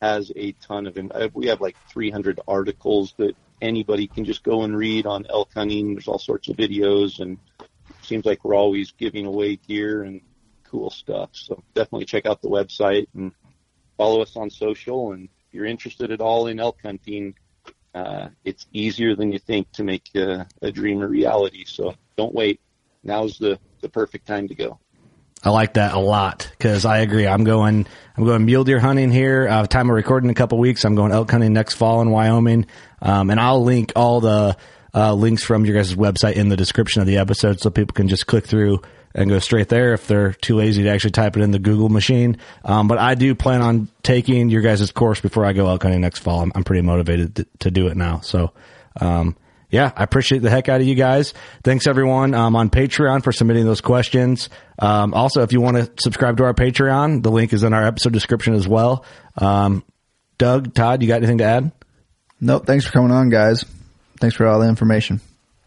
[0.00, 0.98] has a ton of.
[0.98, 5.50] Uh, we have like 300 articles that anybody can just go and read on elk
[5.54, 5.94] hunting.
[5.94, 7.38] There's all sorts of videos, and
[8.02, 10.20] seems like we're always giving away gear and
[10.64, 11.30] cool stuff.
[11.32, 13.32] So definitely check out the website and
[13.96, 15.12] follow us on social.
[15.12, 17.34] And if you're interested at all in elk hunting,
[17.94, 21.64] uh, it's easier than you think to make a, a dream a reality.
[21.66, 22.60] So don't wait.
[23.02, 24.78] Now's the, the perfect time to go.
[25.44, 27.26] I like that a lot because I agree.
[27.26, 27.86] I'm going,
[28.16, 29.46] I'm going mule deer hunting here.
[29.48, 30.84] Uh, time of recording in a couple weeks.
[30.84, 32.66] I'm going elk hunting next fall in Wyoming.
[33.00, 34.56] Um, and I'll link all the,
[34.94, 38.08] uh, links from your guys' website in the description of the episode so people can
[38.08, 38.80] just click through
[39.18, 41.88] and go straight there if they're too lazy to actually type it in the Google
[41.88, 42.36] machine.
[42.64, 46.00] Um, but I do plan on taking your guys' course before I go elk hunting
[46.00, 46.40] next fall.
[46.40, 48.20] I'm, I'm pretty motivated to, to, do it now.
[48.20, 48.52] So,
[49.00, 49.36] um,
[49.70, 51.34] yeah, I appreciate the heck out of you guys.
[51.64, 54.50] Thanks everyone um, on Patreon for submitting those questions.
[54.78, 57.84] Um, also, if you want to subscribe to our Patreon, the link is in our
[57.84, 59.04] episode description as well.
[59.36, 59.84] Um,
[60.38, 61.72] Doug, Todd, you got anything to add?
[62.40, 62.66] Nope.
[62.66, 63.64] Thanks for coming on, guys.
[64.20, 65.20] Thanks for all the information.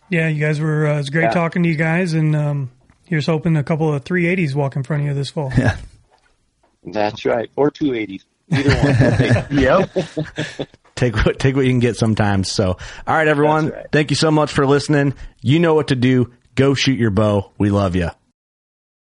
[0.09, 0.87] Yeah, you guys were.
[0.87, 1.31] Uh, it was great yeah.
[1.31, 2.69] talking to you guys, and
[3.11, 5.51] um, here's hoping a couple of 380s walk in front of you this fall.
[5.57, 5.77] Yeah,
[6.83, 8.23] that's right, or 280s.
[8.51, 9.59] Either one.
[9.59, 10.67] yep.
[10.95, 12.51] take what take what you can get sometimes.
[12.51, 12.77] So,
[13.07, 13.69] all right, everyone.
[13.69, 13.85] Right.
[13.91, 15.13] Thank you so much for listening.
[15.41, 16.33] You know what to do.
[16.55, 17.51] Go shoot your bow.
[17.57, 18.09] We love you.